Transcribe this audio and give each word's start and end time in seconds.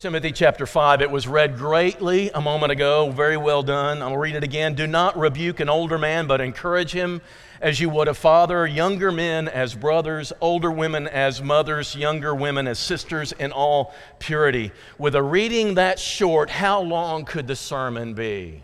Timothy 0.00 0.32
chapter 0.32 0.64
5, 0.64 1.02
it 1.02 1.10
was 1.10 1.28
read 1.28 1.58
greatly 1.58 2.30
a 2.30 2.40
moment 2.40 2.72
ago. 2.72 3.10
Very 3.10 3.36
well 3.36 3.62
done. 3.62 4.00
I'll 4.00 4.16
read 4.16 4.34
it 4.34 4.42
again. 4.42 4.74
Do 4.74 4.86
not 4.86 5.14
rebuke 5.18 5.60
an 5.60 5.68
older 5.68 5.98
man, 5.98 6.26
but 6.26 6.40
encourage 6.40 6.92
him 6.92 7.20
as 7.60 7.80
you 7.80 7.90
would 7.90 8.08
a 8.08 8.14
father, 8.14 8.66
younger 8.66 9.12
men 9.12 9.46
as 9.46 9.74
brothers, 9.74 10.32
older 10.40 10.70
women 10.70 11.06
as 11.06 11.42
mothers, 11.42 11.94
younger 11.94 12.34
women 12.34 12.66
as 12.66 12.78
sisters 12.78 13.32
in 13.32 13.52
all 13.52 13.94
purity. 14.18 14.72
With 14.96 15.14
a 15.14 15.22
reading 15.22 15.74
that 15.74 15.98
short, 15.98 16.48
how 16.48 16.80
long 16.80 17.26
could 17.26 17.46
the 17.46 17.54
sermon 17.54 18.14
be? 18.14 18.62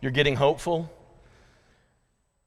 You're 0.00 0.10
getting 0.10 0.34
hopeful? 0.34 0.90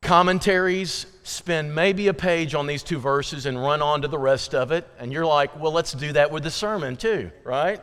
Commentaries 0.06 1.08
spend 1.24 1.74
maybe 1.74 2.10
a 2.10 2.14
page 2.14 2.54
on 2.54 2.68
these 2.68 2.84
two 2.84 3.00
verses 3.00 3.48
and 3.48 3.60
run 3.60 3.82
on 3.82 4.04
to 4.04 4.08
the 4.08 4.20
rest 4.20 4.54
of 4.54 4.72
it. 4.72 4.88
And 5.00 5.12
you're 5.12 5.26
like, 5.26 5.60
well, 5.60 5.72
let's 5.72 5.94
do 5.94 6.14
that 6.14 6.30
with 6.30 6.44
the 6.44 6.52
sermon 6.52 6.96
too, 6.96 7.32
right? 7.44 7.82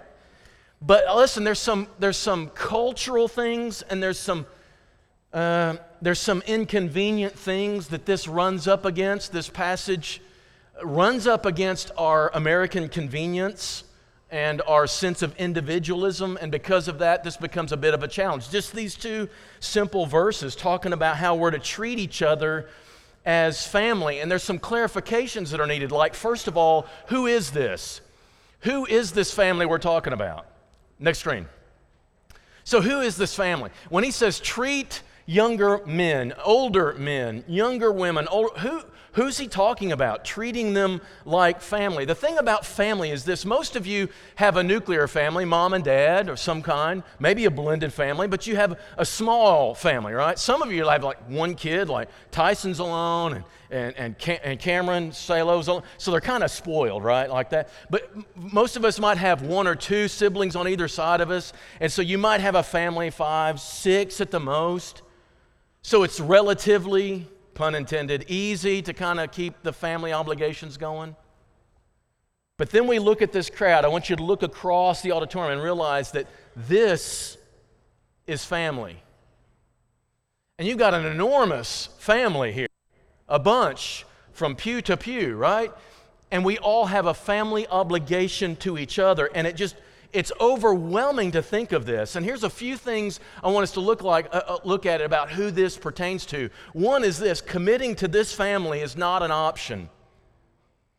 But 0.81 1.17
listen, 1.17 1.43
there's 1.43 1.59
some, 1.59 1.89
there's 1.99 2.17
some 2.17 2.51
cultural 2.51 3.27
things 3.27 3.83
and 3.83 4.01
there's 4.01 4.21
some, 4.21 4.47
uh, 5.33 5.79
there's 6.01 6.21
some 6.21 6.45
inconvenient 6.47 7.37
things 7.37 7.89
that 7.89 8.07
this 8.07 8.29
runs 8.29 8.69
up 8.69 8.85
against. 8.85 9.33
This 9.33 9.49
passage 9.49 10.23
runs 10.81 11.27
up 11.27 11.45
against 11.45 11.91
our 11.99 12.31
American 12.35 12.89
convenience 12.89 13.83
and 14.33 14.63
our 14.67 14.87
sense 14.87 15.21
of 15.21 15.37
individualism. 15.37 16.39
And 16.41 16.51
because 16.51 16.89
of 16.89 16.99
that, 17.01 17.23
this 17.23 17.37
becomes 17.37 17.71
a 17.71 17.77
bit 17.77 17.93
of 17.93 18.03
a 18.03 18.09
challenge. 18.09 18.51
Just 18.51 18.75
these 18.75 18.97
two 18.97 19.29
simple 19.61 20.07
verses 20.07 20.57
talking 20.57 20.95
about 20.95 21.17
how 21.17 21.35
we're 21.35 21.51
to 21.51 21.59
treat 21.59 21.99
each 21.99 22.23
other 22.23 22.69
as 23.27 23.67
family. 23.67 24.21
And 24.21 24.31
there's 24.31 24.43
some 24.43 24.59
clarifications 24.59 25.51
that 25.51 25.61
are 25.61 25.67
needed. 25.67 25.93
Like, 25.93 26.15
first 26.15 26.49
of 26.49 26.57
all, 26.57 26.87
who 27.09 27.27
is 27.27 27.51
this? 27.51 28.01
Who 28.61 28.87
is 28.87 29.13
this 29.13 29.35
family 29.35 29.67
we're 29.67 29.79
talking 29.79 30.15
about? 30.15 30.47
Next 30.99 31.19
screen. 31.19 31.47
So, 32.65 32.81
who 32.81 33.01
is 33.01 33.17
this 33.17 33.35
family? 33.35 33.71
When 33.91 34.03
he 34.03 34.13
says 34.13 34.41
treat 34.41 35.03
younger 35.27 35.85
men, 35.85 36.33
older 36.43 36.95
men, 36.95 37.45
younger 37.47 37.93
women, 37.93 38.29
older, 38.29 38.59
who, 38.61 38.83
Who's 39.13 39.37
he 39.37 39.47
talking 39.47 39.93
about? 39.93 40.25
Treating 40.25 40.73
them 40.73 41.03
like 41.27 41.61
family. 41.61 42.07
The 42.07 42.15
thing 42.15 42.39
about 42.39 42.65
family 42.65 43.11
is 43.11 43.25
this 43.25 43.45
most 43.45 43.77
of 43.77 43.87
you 43.87 44.09
have 44.37 44.57
a 44.57 44.63
nuclear 44.63 45.07
family, 45.07 45.45
mom 45.45 45.75
and 45.75 45.85
dad 45.85 46.31
or 46.31 46.37
some 46.37 46.63
kind, 46.63 47.03
maybe 47.19 47.45
a 47.45 47.51
blended 47.51 47.93
family, 47.93 48.27
but 48.27 48.47
you 48.47 48.57
have 48.57 48.79
a 48.97 49.05
small 49.05 49.75
family, 49.75 50.15
right? 50.15 50.39
Some 50.39 50.63
of 50.63 50.73
you 50.73 50.89
have 50.89 51.05
like 51.05 51.19
one 51.29 51.55
kid, 51.55 51.91
like 51.91 52.09
Tyson's 52.31 52.79
alone 52.79 53.35
and, 53.35 53.45
and, 53.71 53.97
and, 53.97 54.19
Cam- 54.19 54.41
and 54.43 54.59
Cameron 54.59 55.13
Salo's 55.13 55.69
alone. 55.69 55.83
So 55.99 56.11
they're 56.11 56.23
kind 56.23 56.43
of 56.43 56.51
spoiled, 56.51 57.05
right? 57.05 57.29
Like 57.29 57.51
that. 57.51 57.69
But 57.91 58.11
most 58.35 58.77
of 58.77 58.85
us 58.85 58.99
might 58.99 59.19
have 59.19 59.43
one 59.43 59.67
or 59.67 59.75
two 59.75 60.09
siblings 60.09 60.57
on 60.57 60.67
either 60.69 60.89
side 60.89 61.21
of 61.21 61.31
us. 61.31 61.53
And 61.81 61.93
so 61.93 62.01
you 62.01 62.17
might 62.17 62.41
have 62.41 62.55
a 62.55 62.63
family, 62.63 63.11
five, 63.11 63.61
six 63.61 64.23
at 64.23 64.31
the 64.31 64.41
most. 64.41 65.03
So 65.83 66.03
it's 66.03 66.19
relatively 66.19 67.27
pun 67.55 67.75
intended, 67.75 68.25
easy 68.29 68.83
to 68.83 68.93
kind 68.93 69.21
of 69.21 69.31
keep 69.31 69.63
the 69.63 69.73
family 69.73 70.13
obligations 70.13 70.77
going. 70.77 71.17
But 72.57 72.71
then 72.71 72.87
we 72.87 72.99
look 72.99 73.23
at 73.23 73.33
this 73.33 73.51
crowd. 73.51 73.85
I 73.85 73.89
want 73.89 74.11
you 74.11 74.17
to 74.17 74.23
look 74.23 74.43
across 74.43 75.03
the 75.03 75.13
auditorium 75.13 75.55
and 75.55 75.63
realize 75.63 76.13
that 76.13 76.27
this 76.55 77.37
is 78.27 78.45
family. 78.45 79.03
And 80.59 80.69
you've 80.69 80.79
got 80.79 80.95
an 80.95 81.05
enormous 81.05 81.89
family 81.99 82.53
here, 82.53 82.69
a 83.29 83.39
bunch 83.39 84.05
from 84.33 84.55
pew 84.55 84.81
to 84.83 84.97
pew, 84.97 85.35
right? 85.35 85.73
And 86.31 86.45
we 86.45 86.59
all 86.59 86.87
have 86.87 87.07
a 87.07 87.15
family 87.15 87.67
obligation 87.67 88.57
to 88.57 88.79
each 88.79 88.99
other. 88.99 89.29
And 89.35 89.47
it 89.47 89.57
just, 89.57 89.77
it's 90.13 90.33
overwhelming 90.41 91.33
to 91.33 91.43
think 91.43 91.73
of 91.73 91.87
this. 91.87 92.17
And 92.17 92.25
here's 92.25 92.45
a 92.45 92.51
few 92.51 92.77
things 92.77 93.21
I 93.43 93.51
want 93.51 93.65
us 93.65 93.73
to 93.73 93.81
look, 93.81 94.03
like, 94.03 94.27
uh, 94.33 94.43
uh, 94.47 94.59
look 94.65 94.87
at 94.87 95.01
about 95.01 95.31
who 95.31 95.51
this 95.51 95.77
pertains 95.77 96.27
to. 96.27 96.51
One 96.73 97.05
is 97.05 97.19
this 97.19 97.41
committing 97.41 97.95
to 97.97 98.09
this 98.09 98.33
family 98.33 98.81
is 98.81 98.97
not 98.97 99.23
an 99.23 99.31
option. 99.31 99.89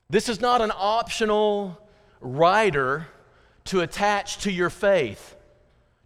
This 0.10 0.30
is 0.30 0.42
not 0.42 0.62
an 0.62 0.72
optional 0.76 1.80
rider 2.22 3.08
to 3.66 3.82
attach 3.82 4.40
to 4.40 4.52
your 4.52 4.70
faith, 4.70 5.36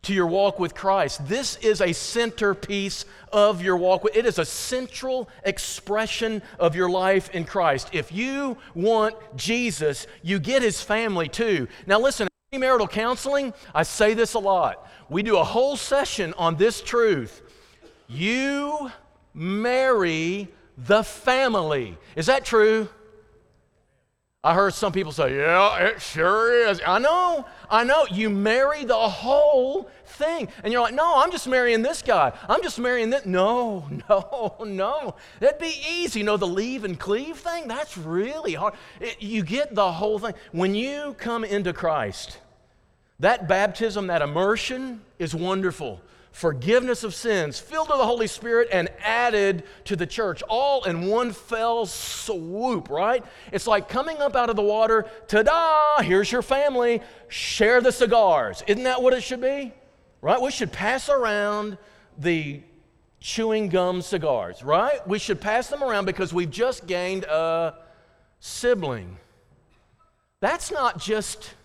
to 0.03 0.13
your 0.13 0.27
walk 0.27 0.59
with 0.59 0.75
Christ. 0.75 1.27
This 1.27 1.57
is 1.57 1.81
a 1.81 1.93
centerpiece 1.93 3.05
of 3.31 3.61
your 3.61 3.77
walk. 3.77 4.03
With, 4.03 4.15
it 4.15 4.25
is 4.25 4.37
a 4.37 4.45
central 4.45 5.29
expression 5.43 6.41
of 6.59 6.75
your 6.75 6.89
life 6.89 7.29
in 7.31 7.45
Christ. 7.45 7.89
If 7.93 8.11
you 8.11 8.57
want 8.75 9.15
Jesus, 9.35 10.07
you 10.21 10.39
get 10.39 10.61
his 10.61 10.81
family 10.81 11.29
too. 11.29 11.67
Now, 11.85 11.99
listen. 11.99 12.27
Premarital 12.53 12.89
counseling, 12.89 13.53
I 13.75 13.83
say 13.83 14.13
this 14.13 14.33
a 14.33 14.39
lot. 14.39 14.89
We 15.09 15.21
do 15.21 15.35
a 15.35 15.43
whole 15.43 15.75
session 15.75 16.33
on 16.37 16.55
this 16.55 16.81
truth. 16.81 17.41
You 18.07 18.89
marry 19.33 20.47
the 20.77 21.03
family. 21.03 21.97
Is 22.15 22.27
that 22.27 22.45
true? 22.45 22.87
I 24.47 24.53
heard 24.53 24.73
some 24.73 24.93
people 24.93 25.11
say, 25.11 25.35
yeah, 25.35 25.77
it 25.79 26.01
sure 26.01 26.69
is. 26.69 26.79
I 26.87 26.99
know, 26.99 27.45
I 27.69 27.83
know. 27.83 28.05
You 28.09 28.29
marry 28.29 28.85
the 28.85 28.95
whole 28.95 29.89
thing. 30.05 30.47
And 30.63 30.71
you're 30.71 30.81
like, 30.81 30.93
no, 30.93 31.17
I'm 31.17 31.33
just 31.33 31.49
marrying 31.49 31.81
this 31.81 32.01
guy. 32.01 32.31
I'm 32.47 32.63
just 32.63 32.79
marrying 32.79 33.09
this. 33.09 33.25
No, 33.25 33.85
no, 34.09 34.55
no. 34.63 35.15
That'd 35.41 35.59
be 35.59 35.73
easy. 35.91 36.19
You 36.19 36.25
know, 36.25 36.37
the 36.37 36.47
leave 36.47 36.85
and 36.85 36.97
cleave 36.97 37.35
thing? 37.35 37.67
That's 37.67 37.97
really 37.97 38.53
hard. 38.53 38.75
It, 39.01 39.21
you 39.21 39.43
get 39.43 39.75
the 39.75 39.91
whole 39.91 40.17
thing. 40.17 40.33
When 40.53 40.73
you 40.73 41.13
come 41.17 41.43
into 41.43 41.73
Christ, 41.73 42.37
that 43.19 43.49
baptism, 43.49 44.07
that 44.07 44.21
immersion 44.21 45.01
is 45.19 45.35
wonderful. 45.35 45.99
Forgiveness 46.37 47.03
of 47.03 47.15
sins, 47.15 47.57
filled 47.57 47.89
with 47.89 47.97
the 47.97 48.05
Holy 48.05 48.27
Spirit, 48.27 48.67
and 48.71 48.89
added 49.03 49.63
to 49.85 49.95
the 49.95 50.05
church, 50.05 50.43
all 50.47 50.83
in 50.83 51.07
one 51.07 51.31
fell 51.31 51.87
swoop, 51.87 52.91
right? 52.91 53.25
It's 53.51 53.65
like 53.65 53.89
coming 53.89 54.17
up 54.19 54.35
out 54.35 54.51
of 54.51 54.55
the 54.55 54.61
water, 54.61 55.07
ta 55.27 55.41
da, 55.41 56.03
here's 56.03 56.31
your 56.31 56.43
family, 56.43 57.01
share 57.27 57.81
the 57.81 57.91
cigars. 57.91 58.63
Isn't 58.67 58.83
that 58.83 59.01
what 59.01 59.13
it 59.13 59.23
should 59.23 59.41
be? 59.41 59.73
Right? 60.21 60.39
We 60.39 60.51
should 60.51 60.71
pass 60.71 61.09
around 61.09 61.79
the 62.19 62.61
chewing 63.19 63.69
gum 63.69 64.03
cigars, 64.03 64.61
right? 64.61 65.07
We 65.07 65.17
should 65.17 65.41
pass 65.41 65.69
them 65.69 65.83
around 65.83 66.05
because 66.05 66.35
we've 66.35 66.51
just 66.51 66.85
gained 66.85 67.23
a 67.23 67.79
sibling. 68.39 69.17
That's 70.39 70.71
not 70.71 70.99
just 70.99 71.55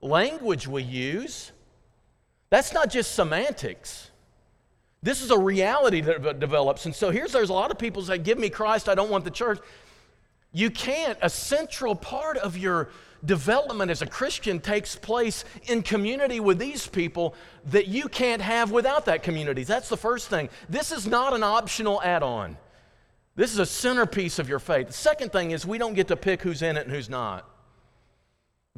language 0.00 0.66
we 0.66 0.82
use. 0.82 1.52
That's 2.50 2.72
not 2.72 2.90
just 2.90 3.14
semantics. 3.14 4.10
This 5.02 5.22
is 5.22 5.30
a 5.30 5.38
reality 5.38 6.00
that 6.00 6.40
develops. 6.40 6.86
And 6.86 6.94
so 6.94 7.10
here's 7.10 7.32
there's 7.32 7.50
a 7.50 7.54
lot 7.54 7.70
of 7.70 7.78
people 7.78 8.02
say, 8.02 8.18
Give 8.18 8.38
me 8.38 8.50
Christ, 8.50 8.88
I 8.88 8.94
don't 8.94 9.10
want 9.10 9.24
the 9.24 9.30
church. 9.30 9.60
You 10.52 10.70
can't. 10.70 11.18
A 11.22 11.30
central 11.30 11.94
part 11.94 12.36
of 12.38 12.56
your 12.56 12.90
development 13.24 13.90
as 13.90 14.00
a 14.00 14.06
Christian 14.06 14.60
takes 14.60 14.96
place 14.96 15.44
in 15.64 15.82
community 15.82 16.40
with 16.40 16.58
these 16.58 16.86
people 16.86 17.34
that 17.66 17.88
you 17.88 18.08
can't 18.08 18.40
have 18.40 18.70
without 18.70 19.04
that 19.06 19.22
community. 19.22 19.64
That's 19.64 19.88
the 19.88 19.96
first 19.96 20.28
thing. 20.28 20.48
This 20.68 20.92
is 20.92 21.06
not 21.06 21.34
an 21.34 21.42
optional 21.42 22.00
add 22.02 22.22
on. 22.22 22.56
This 23.36 23.52
is 23.52 23.58
a 23.58 23.66
centerpiece 23.66 24.38
of 24.38 24.48
your 24.48 24.58
faith. 24.58 24.88
The 24.88 24.92
second 24.92 25.32
thing 25.32 25.50
is 25.50 25.66
we 25.66 25.78
don't 25.78 25.94
get 25.94 26.08
to 26.08 26.16
pick 26.16 26.42
who's 26.42 26.62
in 26.62 26.76
it 26.76 26.86
and 26.86 26.94
who's 26.94 27.08
not. 27.08 27.48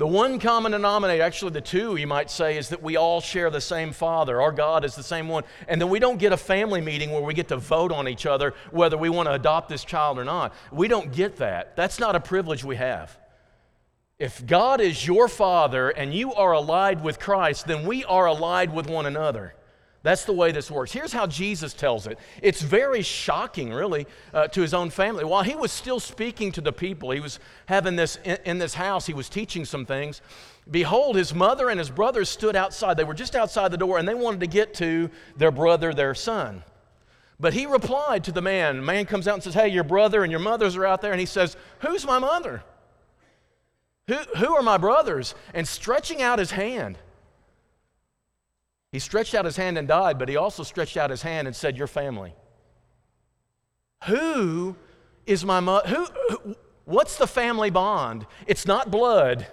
The 0.01 0.07
one 0.07 0.39
common 0.39 0.73
denominator, 0.73 1.23
actually, 1.23 1.51
the 1.51 1.61
two, 1.61 1.97
you 1.97 2.07
might 2.07 2.31
say, 2.31 2.57
is 2.57 2.71
that 2.71 2.83
we 2.83 2.97
all 2.97 3.21
share 3.21 3.51
the 3.51 3.61
same 3.61 3.93
Father. 3.93 4.41
Our 4.41 4.51
God 4.51 4.83
is 4.83 4.95
the 4.95 5.03
same 5.03 5.29
one. 5.29 5.45
And 5.69 5.79
then 5.79 5.91
we 5.91 5.99
don't 5.99 6.17
get 6.19 6.33
a 6.33 6.39
family 6.39 6.81
meeting 6.81 7.11
where 7.11 7.21
we 7.21 7.35
get 7.35 7.49
to 7.49 7.59
vote 7.59 7.93
on 7.93 8.09
each 8.09 8.25
other 8.25 8.55
whether 8.71 8.97
we 8.97 9.11
want 9.11 9.29
to 9.29 9.35
adopt 9.35 9.69
this 9.69 9.85
child 9.85 10.19
or 10.19 10.25
not. 10.25 10.55
We 10.73 10.89
don't 10.89 11.13
get 11.13 11.37
that. 11.37 11.77
That's 11.77 11.99
not 11.99 12.17
a 12.17 12.21
privilege 12.21 12.65
we 12.65 12.77
have. 12.77 13.15
If 14.19 14.47
God 14.47 14.81
is 14.81 15.07
your 15.07 15.29
Father 15.29 15.91
and 15.91 16.15
you 16.15 16.33
are 16.33 16.55
allied 16.55 17.05
with 17.05 17.21
Christ, 17.21 17.67
then 17.67 17.87
we 17.87 18.03
are 18.07 18.27
allied 18.27 18.73
with 18.73 18.89
one 18.89 19.05
another. 19.05 19.55
That's 20.03 20.25
the 20.25 20.33
way 20.33 20.51
this 20.51 20.71
works. 20.71 20.93
Here's 20.93 21.13
how 21.13 21.27
Jesus 21.27 21.75
tells 21.75 22.07
it. 22.07 22.19
It's 22.43 22.63
very 22.63 23.03
shocking, 23.03 23.71
really, 23.71 24.07
uh, 24.33 24.49
to 24.49 24.63
his 24.63 24.73
own 24.73 24.89
family. 24.89 25.25
While 25.25 25.43
he 25.43 25.55
was 25.55 25.71
still 25.71 26.01
speaking 26.01 26.53
to 26.53 26.63
the 26.63 26.73
people, 26.73 27.11
he 27.11 27.21
was 27.21 27.39
having 27.67 27.97
this 27.97 28.17
in, 28.25 28.39
in, 28.47 28.59
this 28.59 28.75
house, 28.75 29.07
he 29.07 29.13
was 29.13 29.29
teaching 29.29 29.67
some 29.67 29.85
things. 29.85 30.23
Behold, 30.71 31.17
his 31.17 31.35
mother 31.35 31.69
and 31.69 31.79
his 31.79 31.91
brothers 31.91 32.31
stood 32.31 32.57
outside. 32.57 32.97
They 32.97 33.05
were 33.05 33.13
just 33.13 33.37
outside 33.37 33.73
the 33.73 33.77
door 33.77 33.99
and 33.99 34.09
they 34.09 34.15
wanted 34.15 34.41
to 34.41 34.47
get 34.47 34.73
to 34.75 35.11
their 35.37 35.51
brother, 35.51 35.93
their 35.93 36.15
son. 36.15 36.65
But 37.39 37.53
he 37.53 37.67
replied 37.67 38.25
to 38.25 38.33
the 38.33 38.43
man. 38.43 38.85
Man 38.85 39.05
comes 39.05 39.29
out 39.29 39.35
and 39.35 39.43
says, 39.43 39.55
Hey, 39.55 39.69
your 39.69 39.85
brother 39.85 40.23
and 40.23 40.31
your 40.31 40.41
mothers 40.41 40.77
are 40.77 40.87
out 40.87 41.03
there. 41.03 41.13
And 41.13 41.21
he 41.21 41.27
says, 41.27 41.57
Who's 41.81 42.07
my 42.07 42.19
mother? 42.19 42.63
Who, 44.09 44.17
who 44.37 44.55
are 44.57 44.63
my 44.63 44.77
brothers? 44.77 45.35
And 45.55 45.69
stretching 45.69 46.23
out 46.23 46.39
his 46.39 46.51
hand, 46.51 46.99
he 48.93 48.99
stretched 48.99 49.35
out 49.35 49.45
his 49.45 49.57
hand 49.57 49.79
and 49.79 49.87
died, 49.87 50.19
but 50.19 50.29
he 50.29 50.37
also 50.37 50.63
stretched 50.63 50.97
out 50.97 51.11
his 51.11 51.23
hand 51.23 51.47
and 51.47 51.55
said, 51.55 51.77
Your 51.77 51.87
family. 51.87 52.35
Who 54.07 54.77
is 55.27 55.45
my 55.45 55.61
mother? 55.61 55.89
Who, 55.89 56.05
who, 56.05 56.57
what's 56.85 57.17
the 57.17 57.27
family 57.27 57.71
bond? 57.71 58.27
It's 58.47 58.67
not 58.67 58.91
blood. 58.91 59.47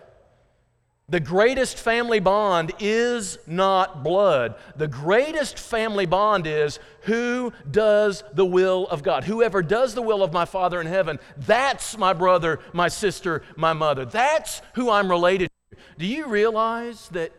The 1.10 1.20
greatest 1.22 1.78
family 1.78 2.20
bond 2.20 2.74
is 2.80 3.38
not 3.48 4.04
blood. 4.04 4.56
The 4.76 4.90
greatest 4.90 5.58
family 5.58 6.06
bond 6.06 6.46
is 6.46 6.80
who 7.02 7.54
does 7.70 8.26
the 8.34 8.46
will 8.46 8.88
of 8.88 9.04
God. 9.04 9.24
Whoever 9.24 9.62
does 9.62 9.94
the 9.94 10.02
will 10.02 10.22
of 10.22 10.34
my 10.34 10.44
Father 10.44 10.82
in 10.82 10.88
heaven, 10.88 11.18
that's 11.38 11.98
my 11.98 12.12
brother, 12.12 12.60
my 12.74 12.90
sister, 12.90 13.44
my 13.56 13.72
mother. 13.72 14.04
That's 14.04 14.62
who 14.74 14.90
I'm 14.90 15.10
related 15.10 15.50
to. 15.72 15.78
Do 15.98 16.06
you 16.06 16.28
realize 16.28 17.08
that 17.10 17.32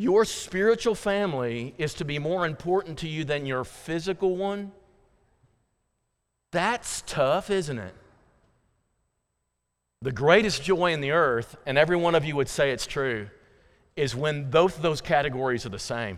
your 0.00 0.24
spiritual 0.24 0.94
family 0.94 1.74
is 1.76 1.92
to 1.92 2.06
be 2.06 2.18
more 2.18 2.46
important 2.46 2.96
to 2.96 3.06
you 3.06 3.22
than 3.22 3.44
your 3.44 3.64
physical 3.64 4.34
one? 4.34 4.72
That's 6.52 7.02
tough, 7.06 7.50
isn't 7.50 7.78
it? 7.78 7.94
The 10.00 10.10
greatest 10.10 10.62
joy 10.62 10.94
in 10.94 11.02
the 11.02 11.10
earth, 11.10 11.54
and 11.66 11.76
every 11.76 11.96
one 11.96 12.14
of 12.14 12.24
you 12.24 12.34
would 12.36 12.48
say 12.48 12.70
it's 12.70 12.86
true, 12.86 13.28
is 13.94 14.16
when 14.16 14.48
both 14.48 14.76
of 14.76 14.82
those 14.82 15.02
categories 15.02 15.66
are 15.66 15.70
the 15.70 15.78
same. 15.78 16.16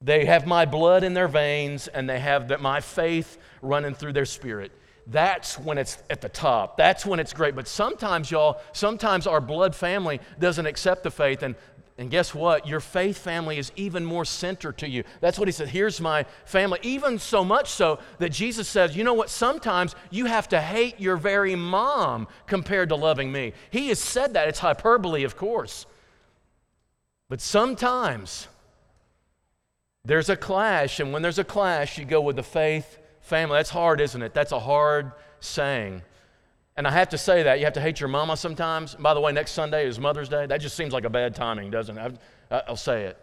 They 0.00 0.24
have 0.26 0.46
my 0.46 0.66
blood 0.66 1.02
in 1.02 1.14
their 1.14 1.26
veins 1.26 1.88
and 1.88 2.08
they 2.08 2.20
have 2.20 2.46
that 2.48 2.60
my 2.60 2.80
faith 2.80 3.38
running 3.60 3.94
through 3.94 4.12
their 4.12 4.24
spirit. 4.24 4.70
That's 5.06 5.58
when 5.58 5.76
it's 5.76 5.98
at 6.08 6.20
the 6.20 6.28
top. 6.28 6.76
That's 6.76 7.04
when 7.04 7.20
it's 7.20 7.32
great. 7.32 7.54
But 7.54 7.68
sometimes, 7.68 8.30
y'all, 8.30 8.60
sometimes 8.72 9.26
our 9.26 9.40
blood 9.40 9.74
family 9.74 10.20
doesn't 10.38 10.64
accept 10.64 11.02
the 11.02 11.10
faith, 11.10 11.42
and 11.42 11.56
and 11.96 12.10
guess 12.10 12.34
what? 12.34 12.66
Your 12.66 12.80
faith 12.80 13.18
family 13.18 13.56
is 13.56 13.70
even 13.76 14.04
more 14.04 14.24
center 14.24 14.72
to 14.72 14.88
you. 14.88 15.04
That's 15.20 15.38
what 15.38 15.46
he 15.46 15.52
said. 15.52 15.68
Here's 15.68 16.00
my 16.00 16.24
family. 16.44 16.80
Even 16.82 17.20
so 17.20 17.44
much 17.44 17.70
so 17.70 18.00
that 18.18 18.30
Jesus 18.30 18.68
says, 18.68 18.96
you 18.96 19.04
know 19.04 19.14
what? 19.14 19.30
Sometimes 19.30 19.94
you 20.10 20.26
have 20.26 20.48
to 20.48 20.60
hate 20.60 21.00
your 21.00 21.16
very 21.16 21.54
mom 21.54 22.26
compared 22.46 22.88
to 22.88 22.96
loving 22.96 23.30
me. 23.30 23.52
He 23.70 23.88
has 23.90 24.00
said 24.00 24.34
that. 24.34 24.48
It's 24.48 24.58
hyperbole, 24.58 25.22
of 25.22 25.36
course. 25.36 25.86
But 27.28 27.40
sometimes 27.40 28.48
there's 30.04 30.28
a 30.28 30.36
clash, 30.36 30.98
and 30.98 31.12
when 31.12 31.22
there's 31.22 31.38
a 31.38 31.44
clash, 31.44 31.96
you 31.96 32.04
go 32.04 32.20
with 32.20 32.36
the 32.36 32.42
faith 32.42 32.98
family. 33.20 33.56
That's 33.58 33.70
hard, 33.70 34.00
isn't 34.00 34.20
it? 34.20 34.34
That's 34.34 34.52
a 34.52 34.58
hard 34.58 35.12
saying. 35.38 36.02
And 36.76 36.88
I 36.88 36.90
have 36.90 37.10
to 37.10 37.18
say 37.18 37.44
that. 37.44 37.58
You 37.58 37.64
have 37.66 37.74
to 37.74 37.80
hate 37.80 38.00
your 38.00 38.08
mama 38.08 38.36
sometimes. 38.36 38.94
by 38.94 39.14
the 39.14 39.20
way, 39.20 39.32
next 39.32 39.52
Sunday 39.52 39.86
is 39.86 40.00
Mother's 40.00 40.28
Day. 40.28 40.46
That 40.46 40.60
just 40.60 40.76
seems 40.76 40.92
like 40.92 41.04
a 41.04 41.10
bad 41.10 41.34
timing, 41.34 41.70
doesn't 41.70 41.96
it? 41.96 42.18
I'll 42.50 42.76
say 42.76 43.04
it. 43.04 43.18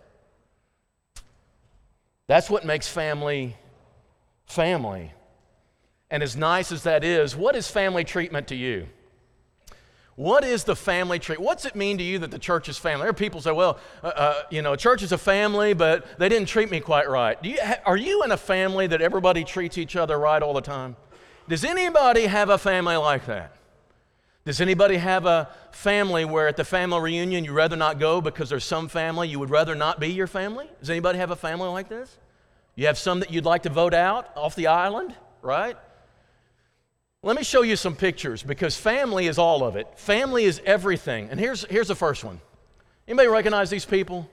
That's 2.27 2.49
what 2.49 2.65
makes 2.65 2.87
family 2.87 3.57
family. 4.45 5.11
And 6.09 6.21
as 6.21 6.35
nice 6.35 6.71
as 6.71 6.83
that 6.83 7.03
is, 7.03 7.35
what 7.35 7.55
is 7.55 7.69
family 7.69 8.03
treatment 8.03 8.47
to 8.49 8.55
you? 8.55 8.87
What 10.15 10.43
is 10.43 10.65
the 10.65 10.75
family 10.75 11.19
tree? 11.19 11.37
What's 11.37 11.65
it 11.65 11.73
mean 11.73 11.97
to 11.97 12.03
you 12.03 12.19
that 12.19 12.31
the 12.31 12.37
church 12.37 12.67
is 12.67 12.77
family? 12.77 13.03
There 13.03 13.09
are 13.09 13.13
people 13.13 13.41
say, 13.41 13.53
well, 13.53 13.79
uh, 14.03 14.07
uh, 14.07 14.41
you 14.49 14.61
know, 14.61 14.75
church 14.75 15.03
is 15.03 15.13
a 15.13 15.17
family, 15.17 15.73
but 15.73 16.19
they 16.19 16.27
didn't 16.27 16.47
treat 16.49 16.69
me 16.69 16.81
quite 16.81 17.09
right. 17.09 17.41
Do 17.41 17.49
you 17.49 17.57
are 17.85 17.97
you 17.97 18.23
in 18.23 18.31
a 18.31 18.37
family 18.37 18.87
that 18.87 19.01
everybody 19.01 19.43
treats 19.43 19.77
each 19.77 19.95
other 19.95 20.19
right 20.19 20.43
all 20.43 20.53
the 20.53 20.61
time? 20.61 20.97
Does 21.47 21.63
anybody 21.63 22.25
have 22.25 22.49
a 22.49 22.57
family 22.57 22.95
like 22.95 23.25
that? 23.25 23.55
Does 24.45 24.59
anybody 24.59 24.97
have 24.97 25.25
a 25.25 25.49
family 25.71 26.25
where 26.25 26.47
at 26.47 26.57
the 26.57 26.63
family 26.63 26.99
reunion 26.99 27.45
you'd 27.45 27.53
rather 27.53 27.75
not 27.75 27.99
go 27.99 28.21
because 28.21 28.49
there's 28.49 28.65
some 28.65 28.87
family 28.87 29.27
you 29.27 29.39
would 29.39 29.51
rather 29.51 29.75
not 29.75 29.99
be 29.99 30.07
your 30.07 30.27
family? 30.27 30.67
Does 30.79 30.89
anybody 30.89 31.19
have 31.19 31.29
a 31.29 31.35
family 31.35 31.69
like 31.69 31.89
this? 31.89 32.17
You 32.75 32.87
have 32.87 32.97
some 32.97 33.19
that 33.19 33.31
you'd 33.31 33.45
like 33.45 33.63
to 33.63 33.69
vote 33.69 33.93
out 33.93 34.35
off 34.35 34.55
the 34.55 34.67
island, 34.67 35.13
right? 35.41 35.77
Let 37.21 37.37
me 37.37 37.43
show 37.43 37.61
you 37.61 37.75
some 37.75 37.95
pictures 37.95 38.41
because 38.41 38.75
family 38.75 39.27
is 39.27 39.37
all 39.37 39.63
of 39.63 39.75
it. 39.75 39.87
Family 39.99 40.45
is 40.45 40.59
everything. 40.65 41.29
And 41.29 41.39
here's, 41.39 41.63
here's 41.65 41.87
the 41.87 41.95
first 41.95 42.23
one. 42.23 42.41
Anybody 43.07 43.27
recognize 43.27 43.69
these 43.69 43.85
people? 43.85 44.27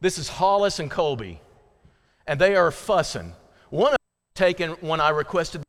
This 0.00 0.18
is 0.18 0.28
Hollis 0.28 0.78
and 0.78 0.90
Colby, 0.90 1.40
and 2.26 2.40
they 2.40 2.54
are 2.54 2.70
fussing. 2.70 3.32
One 3.70 3.92
of 3.92 3.92
them 3.92 3.98
taken 4.34 4.70
when 4.80 5.00
I 5.00 5.10
requested 5.10 5.62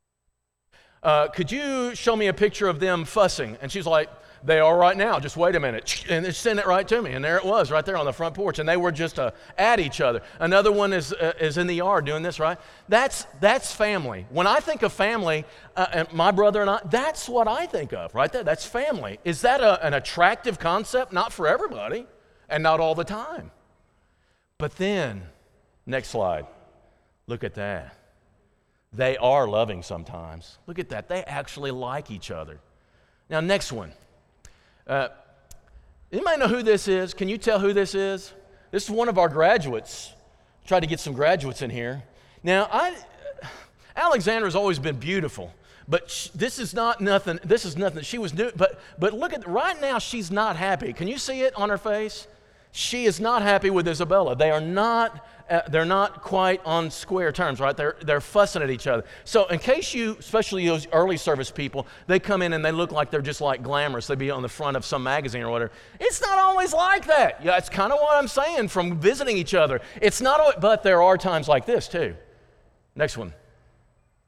uh, 1.04 1.28
could 1.28 1.52
you 1.52 1.94
show 1.94 2.16
me 2.16 2.26
a 2.28 2.34
picture 2.34 2.66
of 2.66 2.80
them 2.80 3.04
fussing? 3.04 3.58
And 3.60 3.70
she's 3.70 3.86
like, 3.86 4.08
they 4.44 4.60
are 4.60 4.76
right 4.76 4.96
now. 4.96 5.18
Just 5.18 5.36
wait 5.36 5.54
a 5.54 5.60
minute. 5.60 6.04
And 6.10 6.24
they 6.24 6.30
sent 6.32 6.58
it 6.58 6.66
right 6.66 6.86
to 6.88 7.00
me. 7.00 7.12
And 7.12 7.24
there 7.24 7.38
it 7.38 7.44
was, 7.44 7.70
right 7.70 7.84
there 7.84 7.96
on 7.96 8.04
the 8.04 8.12
front 8.12 8.34
porch. 8.34 8.58
And 8.58 8.68
they 8.68 8.76
were 8.76 8.92
just 8.92 9.18
uh, 9.18 9.30
at 9.56 9.80
each 9.80 10.00
other. 10.00 10.20
Another 10.38 10.70
one 10.70 10.92
is, 10.92 11.12
uh, 11.14 11.32
is 11.40 11.56
in 11.56 11.66
the 11.66 11.74
yard 11.74 12.04
doing 12.04 12.22
this, 12.22 12.38
right? 12.38 12.58
That's, 12.88 13.24
that's 13.40 13.72
family. 13.72 14.26
When 14.28 14.46
I 14.46 14.60
think 14.60 14.82
of 14.82 14.92
family, 14.92 15.46
uh, 15.76 15.86
and 15.92 16.12
my 16.12 16.30
brother 16.30 16.60
and 16.60 16.68
I, 16.68 16.80
that's 16.90 17.28
what 17.28 17.48
I 17.48 17.66
think 17.66 17.94
of 17.94 18.14
right 18.14 18.30
there. 18.30 18.44
That's 18.44 18.66
family. 18.66 19.18
Is 19.24 19.40
that 19.42 19.62
a, 19.62 19.84
an 19.84 19.94
attractive 19.94 20.58
concept? 20.58 21.12
Not 21.12 21.32
for 21.32 21.46
everybody 21.48 22.06
and 22.48 22.62
not 22.62 22.80
all 22.80 22.94
the 22.94 23.04
time. 23.04 23.50
But 24.58 24.76
then, 24.76 25.22
next 25.86 26.08
slide. 26.08 26.46
Look 27.26 27.44
at 27.44 27.54
that. 27.54 27.96
They 28.94 29.16
are 29.16 29.48
loving 29.48 29.82
sometimes. 29.82 30.58
Look 30.66 30.78
at 30.78 30.88
that. 30.90 31.08
They 31.08 31.22
actually 31.24 31.72
like 31.72 32.10
each 32.10 32.30
other. 32.30 32.60
Now, 33.28 33.40
next 33.40 33.72
one. 33.72 33.92
Uh, 34.86 35.08
anybody 36.12 36.38
know 36.38 36.48
who 36.48 36.62
this 36.62 36.86
is? 36.86 37.14
Can 37.14 37.28
you 37.28 37.38
tell 37.38 37.58
who 37.58 37.72
this 37.72 37.94
is? 37.94 38.32
This 38.70 38.84
is 38.84 38.90
one 38.90 39.08
of 39.08 39.18
our 39.18 39.28
graduates. 39.28 40.12
Try 40.66 40.80
to 40.80 40.86
get 40.86 41.00
some 41.00 41.12
graduates 41.12 41.62
in 41.62 41.70
here. 41.70 42.02
Now, 42.42 42.68
I, 42.70 42.96
Alexandra's 43.96 44.54
always 44.54 44.78
been 44.78 44.98
beautiful, 44.98 45.52
but 45.88 46.10
sh- 46.10 46.28
this 46.28 46.58
is 46.58 46.74
not 46.74 47.00
nothing. 47.00 47.38
This 47.44 47.64
is 47.64 47.76
nothing. 47.76 48.02
She 48.02 48.18
was 48.18 48.34
new, 48.34 48.50
but 48.56 48.80
but 48.98 49.12
look 49.12 49.32
at 49.32 49.46
right 49.46 49.80
now. 49.80 49.98
She's 49.98 50.30
not 50.30 50.56
happy. 50.56 50.92
Can 50.92 51.08
you 51.08 51.18
see 51.18 51.42
it 51.42 51.54
on 51.56 51.68
her 51.68 51.78
face? 51.78 52.26
She 52.72 53.04
is 53.04 53.20
not 53.20 53.42
happy 53.42 53.70
with 53.70 53.86
Isabella. 53.86 54.34
They 54.34 54.50
are 54.50 54.60
not 54.60 55.24
uh, 55.50 55.60
they're 55.68 55.84
not 55.84 56.22
quite 56.22 56.60
on 56.64 56.90
square 56.90 57.30
terms, 57.32 57.60
right? 57.60 57.76
They're, 57.76 57.96
they're 58.02 58.20
fussing 58.20 58.62
at 58.62 58.70
each 58.70 58.86
other. 58.86 59.04
So, 59.24 59.46
in 59.46 59.58
case 59.58 59.92
you, 59.92 60.16
especially 60.18 60.66
those 60.66 60.86
early 60.92 61.16
service 61.16 61.50
people, 61.50 61.86
they 62.06 62.18
come 62.18 62.42
in 62.42 62.52
and 62.54 62.64
they 62.64 62.72
look 62.72 62.92
like 62.92 63.10
they're 63.10 63.20
just 63.20 63.40
like 63.40 63.62
glamorous. 63.62 64.06
They'd 64.06 64.18
be 64.18 64.30
on 64.30 64.42
the 64.42 64.48
front 64.48 64.76
of 64.76 64.84
some 64.84 65.02
magazine 65.02 65.42
or 65.42 65.50
whatever. 65.50 65.72
It's 66.00 66.20
not 66.20 66.38
always 66.38 66.72
like 66.72 67.06
that. 67.06 67.44
Yeah, 67.44 67.58
it's 67.58 67.68
kind 67.68 67.92
of 67.92 67.98
what 68.00 68.16
I'm 68.16 68.28
saying 68.28 68.68
from 68.68 68.98
visiting 68.98 69.36
each 69.36 69.54
other. 69.54 69.80
It's 70.00 70.20
not, 70.20 70.60
but 70.60 70.82
there 70.82 71.02
are 71.02 71.18
times 71.18 71.48
like 71.48 71.66
this 71.66 71.88
too. 71.88 72.16
Next 72.96 73.18
one. 73.18 73.34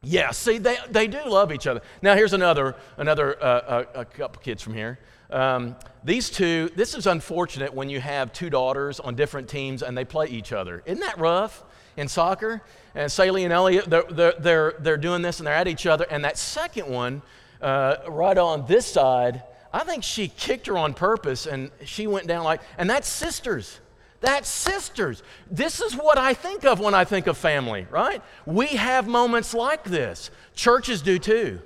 Yeah, 0.03 0.31
see, 0.31 0.59
they, 0.59 0.77
they 0.91 1.09
do 1.09 1.21
love 1.27 1.53
each 1.53 1.67
other. 1.67 1.81
Now, 2.03 2.15
here's 2.15 2.33
another, 2.33 2.77
another 2.97 3.43
uh, 3.43 3.47
uh, 3.47 3.85
a 3.95 4.05
couple 4.05 4.41
kids 4.43 4.63
from 4.63 4.75
here. 4.75 4.99
Um, 5.31 5.77
these 6.05 6.31
two, 6.31 6.71
this 6.77 6.95
is 6.95 7.07
unfortunate 7.07 7.75
when 7.75 7.91
you 7.91 8.01
have 8.01 8.33
two 8.33 8.51
daughters 8.51 9.01
on 9.01 9.15
different 9.17 9.49
teams 9.49 9.83
and 9.83 9.97
they 9.97 10.05
play 10.05 10.29
each 10.29 10.53
other. 10.53 10.83
Isn't 10.87 11.01
that 11.01 11.19
rough 11.19 11.65
in 11.97 12.09
soccer? 12.09 12.63
And 12.95 13.11
Saley 13.11 13.45
and 13.45 13.53
Elliot, 13.53 13.87
they're, 13.91 14.33
they're, 14.39 14.75
they're, 14.79 14.97
doing 14.97 15.23
this 15.23 15.39
and 15.39 15.47
they're 15.47 15.55
at 15.55 15.69
each 15.69 15.87
other. 15.87 16.07
And 16.11 16.25
that 16.25 16.39
second 16.39 16.89
one, 16.89 17.23
uh, 17.61 17.97
right 18.09 18.39
on 18.39 18.67
this 18.67 18.87
side, 18.87 19.43
I 19.73 19.81
think 19.85 20.05
she 20.05 20.29
kicked 20.29 20.69
her 20.69 20.79
on 20.79 20.95
purpose 20.95 21.47
and 21.47 21.71
she 21.85 22.07
went 22.07 22.27
down 22.27 22.45
like, 22.45 22.61
and 22.79 22.89
that's 22.89 23.09
sisters. 23.09 23.81
That's 24.21 24.49
sisters. 24.49 25.23
This 25.51 25.81
is 25.81 25.95
what 25.95 26.19
I 26.19 26.35
think 26.35 26.65
of 26.65 26.81
when 26.81 26.95
I 26.95 27.05
think 27.05 27.27
of 27.27 27.37
family, 27.37 27.87
right? 27.91 28.23
We 28.47 28.69
have 28.69 29.07
moments 29.07 29.53
like 29.53 29.85
this. 29.85 30.31
Churches 30.55 31.03
do 31.03 31.19
too. 31.19 31.61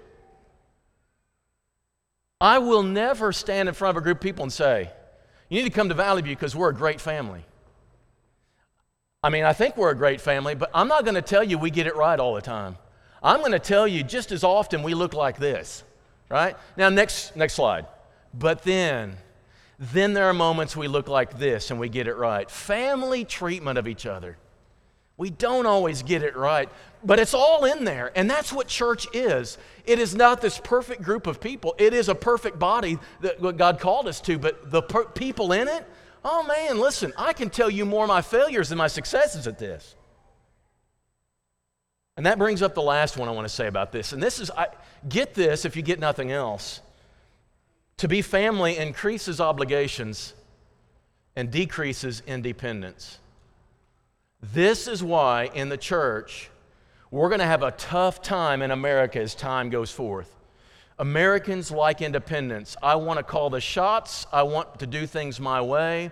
I 2.40 2.58
will 2.58 2.82
never 2.82 3.32
stand 3.32 3.68
in 3.68 3.74
front 3.74 3.96
of 3.96 4.02
a 4.02 4.04
group 4.04 4.18
of 4.18 4.22
people 4.22 4.42
and 4.42 4.52
say, 4.52 4.90
You 5.48 5.62
need 5.62 5.68
to 5.68 5.74
come 5.74 5.88
to 5.88 5.94
Valley 5.94 6.22
View 6.22 6.34
because 6.34 6.56
we're 6.56 6.70
a 6.70 6.74
great 6.74 7.00
family. 7.00 7.44
I 9.22 9.28
mean, 9.28 9.44
I 9.44 9.52
think 9.52 9.76
we're 9.76 9.90
a 9.90 9.96
great 9.96 10.20
family, 10.20 10.54
but 10.54 10.70
I'm 10.72 10.88
not 10.88 11.04
going 11.04 11.16
to 11.16 11.22
tell 11.22 11.44
you 11.44 11.58
we 11.58 11.70
get 11.70 11.86
it 11.86 11.94
right 11.94 12.18
all 12.18 12.34
the 12.34 12.40
time. 12.40 12.78
I'm 13.22 13.40
going 13.40 13.52
to 13.52 13.58
tell 13.58 13.86
you 13.86 14.02
just 14.02 14.32
as 14.32 14.42
often 14.42 14.82
we 14.82 14.94
look 14.94 15.12
like 15.12 15.38
this, 15.38 15.84
right? 16.30 16.56
Now, 16.78 16.88
next, 16.88 17.36
next 17.36 17.52
slide. 17.52 17.86
But 18.32 18.62
then, 18.62 19.18
then 19.78 20.14
there 20.14 20.24
are 20.24 20.32
moments 20.32 20.74
we 20.74 20.88
look 20.88 21.06
like 21.06 21.38
this 21.38 21.70
and 21.70 21.78
we 21.78 21.90
get 21.90 22.08
it 22.08 22.16
right. 22.16 22.50
Family 22.50 23.26
treatment 23.26 23.78
of 23.78 23.86
each 23.86 24.06
other. 24.06 24.38
We 25.20 25.28
don't 25.28 25.66
always 25.66 26.02
get 26.02 26.22
it 26.22 26.34
right, 26.34 26.66
but 27.04 27.20
it's 27.20 27.34
all 27.34 27.66
in 27.66 27.84
there. 27.84 28.10
And 28.16 28.30
that's 28.30 28.54
what 28.54 28.68
church 28.68 29.06
is. 29.14 29.58
It 29.84 29.98
is 29.98 30.14
not 30.14 30.40
this 30.40 30.58
perfect 30.58 31.02
group 31.02 31.26
of 31.26 31.42
people, 31.42 31.74
it 31.76 31.92
is 31.92 32.08
a 32.08 32.14
perfect 32.14 32.58
body 32.58 32.98
that 33.20 33.38
God 33.58 33.80
called 33.80 34.08
us 34.08 34.18
to, 34.22 34.38
but 34.38 34.70
the 34.70 34.80
per- 34.80 35.04
people 35.04 35.52
in 35.52 35.68
it, 35.68 35.86
oh 36.24 36.42
man, 36.44 36.78
listen, 36.78 37.12
I 37.18 37.34
can 37.34 37.50
tell 37.50 37.68
you 37.68 37.84
more 37.84 38.06
my 38.06 38.22
failures 38.22 38.70
than 38.70 38.78
my 38.78 38.86
successes 38.86 39.46
at 39.46 39.58
this. 39.58 39.94
And 42.16 42.24
that 42.24 42.38
brings 42.38 42.62
up 42.62 42.74
the 42.74 42.80
last 42.80 43.18
one 43.18 43.28
I 43.28 43.32
want 43.32 43.46
to 43.46 43.54
say 43.54 43.66
about 43.66 43.92
this. 43.92 44.14
And 44.14 44.22
this 44.22 44.40
is, 44.40 44.50
I, 44.50 44.68
get 45.06 45.34
this 45.34 45.66
if 45.66 45.76
you 45.76 45.82
get 45.82 46.00
nothing 46.00 46.32
else. 46.32 46.80
To 47.98 48.08
be 48.08 48.22
family 48.22 48.78
increases 48.78 49.38
obligations 49.38 50.32
and 51.36 51.50
decreases 51.50 52.22
independence. 52.26 53.18
This 54.42 54.88
is 54.88 55.02
why 55.02 55.50
in 55.54 55.68
the 55.68 55.76
church, 55.76 56.50
we're 57.10 57.28
going 57.28 57.40
to 57.40 57.46
have 57.46 57.62
a 57.62 57.72
tough 57.72 58.22
time 58.22 58.62
in 58.62 58.70
America 58.70 59.20
as 59.20 59.34
time 59.34 59.68
goes 59.70 59.90
forth. 59.90 60.36
Americans 60.98 61.70
like 61.70 62.02
independence. 62.02 62.76
I 62.82 62.96
want 62.96 63.18
to 63.18 63.22
call 63.22 63.50
the 63.50 63.60
shots, 63.60 64.26
I 64.32 64.42
want 64.42 64.78
to 64.80 64.86
do 64.86 65.06
things 65.06 65.40
my 65.40 65.60
way. 65.60 66.10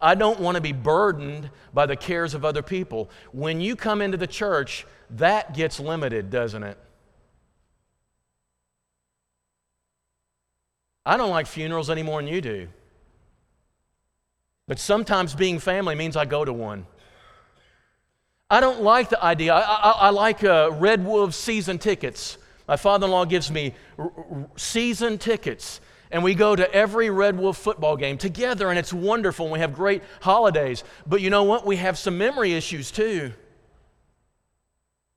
I 0.00 0.14
don't 0.14 0.38
want 0.38 0.54
to 0.54 0.60
be 0.60 0.72
burdened 0.72 1.50
by 1.74 1.86
the 1.86 1.96
cares 1.96 2.34
of 2.34 2.44
other 2.44 2.62
people. 2.62 3.10
When 3.32 3.60
you 3.60 3.74
come 3.74 4.00
into 4.00 4.16
the 4.16 4.28
church, 4.28 4.86
that 5.10 5.54
gets 5.54 5.80
limited, 5.80 6.30
doesn't 6.30 6.62
it? 6.62 6.78
I 11.04 11.16
don't 11.16 11.30
like 11.30 11.46
funerals 11.46 11.90
any 11.90 12.02
more 12.02 12.22
than 12.22 12.32
you 12.32 12.40
do. 12.40 12.68
But 14.68 14.78
sometimes 14.78 15.34
being 15.34 15.58
family 15.58 15.94
means 15.94 16.16
I 16.16 16.26
go 16.26 16.44
to 16.44 16.52
one. 16.52 16.86
I 18.50 18.60
don't 18.60 18.80
like 18.82 19.10
the 19.10 19.22
idea. 19.22 19.52
I, 19.52 19.60
I, 19.60 19.90
I 19.90 20.10
like 20.10 20.42
uh, 20.42 20.70
Red 20.72 21.04
Wolf 21.04 21.34
season 21.34 21.78
tickets. 21.78 22.38
My 22.66 22.76
father 22.76 23.04
in 23.06 23.10
law 23.10 23.26
gives 23.26 23.50
me 23.50 23.74
r- 23.98 24.10
r- 24.16 24.48
season 24.56 25.18
tickets, 25.18 25.82
and 26.10 26.24
we 26.24 26.34
go 26.34 26.56
to 26.56 26.72
every 26.72 27.10
Red 27.10 27.38
Wolf 27.38 27.58
football 27.58 27.96
game 27.96 28.16
together, 28.16 28.70
and 28.70 28.78
it's 28.78 28.92
wonderful, 28.92 29.46
and 29.46 29.52
we 29.52 29.58
have 29.58 29.74
great 29.74 30.02
holidays. 30.22 30.82
But 31.06 31.20
you 31.20 31.28
know 31.28 31.44
what? 31.44 31.66
We 31.66 31.76
have 31.76 31.98
some 31.98 32.16
memory 32.16 32.54
issues 32.54 32.90
too. 32.90 33.32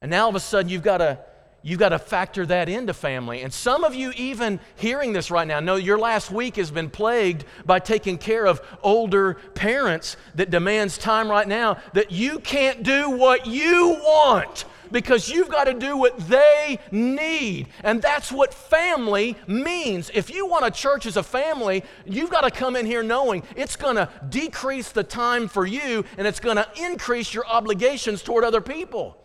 And 0.01 0.11
now 0.11 0.23
all 0.23 0.29
of 0.29 0.35
a 0.35 0.39
sudden, 0.41 0.69
you've 0.69 0.83
got 0.83 0.97
to 0.97 1.19
you've 1.63 1.79
got 1.79 1.89
to 1.89 1.99
factor 1.99 2.45
that 2.45 2.69
into 2.69 2.93
family. 2.93 3.41
And 3.41 3.53
some 3.53 3.83
of 3.83 3.93
you, 3.93 4.11
even 4.15 4.59
hearing 4.75 5.13
this 5.13 5.31
right 5.31 5.47
now, 5.47 5.59
know 5.59 5.75
your 5.75 5.99
last 5.99 6.31
week 6.31 6.55
has 6.55 6.71
been 6.71 6.89
plagued 6.89 7.45
by 7.65 7.79
taking 7.79 8.17
care 8.17 8.45
of 8.45 8.61
older 8.81 9.35
parents 9.53 10.17
that 10.35 10.49
demands 10.49 10.97
time 10.97 11.29
right 11.29 11.47
now 11.47 11.77
that 11.93 12.11
you 12.11 12.39
can't 12.39 12.83
do 12.83 13.09
what 13.09 13.45
you 13.45 13.97
want 14.01 14.65
because 14.91 15.29
you've 15.29 15.49
got 15.49 15.65
to 15.65 15.73
do 15.73 15.95
what 15.95 16.17
they 16.27 16.79
need. 16.91 17.67
And 17.83 18.01
that's 18.01 18.31
what 18.31 18.53
family 18.53 19.37
means. 19.47 20.11
If 20.13 20.29
you 20.29 20.45
want 20.45 20.65
a 20.65 20.71
church 20.71 21.05
as 21.05 21.17
a 21.17 21.23
family, 21.23 21.83
you've 22.05 22.29
got 22.29 22.41
to 22.41 22.51
come 22.51 22.75
in 22.75 22.85
here 22.85 23.03
knowing 23.03 23.43
it's 23.55 23.75
going 23.75 23.95
to 23.95 24.09
decrease 24.29 24.91
the 24.91 25.03
time 25.03 25.47
for 25.47 25.65
you 25.65 26.03
and 26.17 26.27
it's 26.27 26.39
going 26.39 26.57
to 26.57 26.67
increase 26.75 27.33
your 27.33 27.47
obligations 27.47 28.21
toward 28.21 28.43
other 28.43 28.61
people 28.61 29.17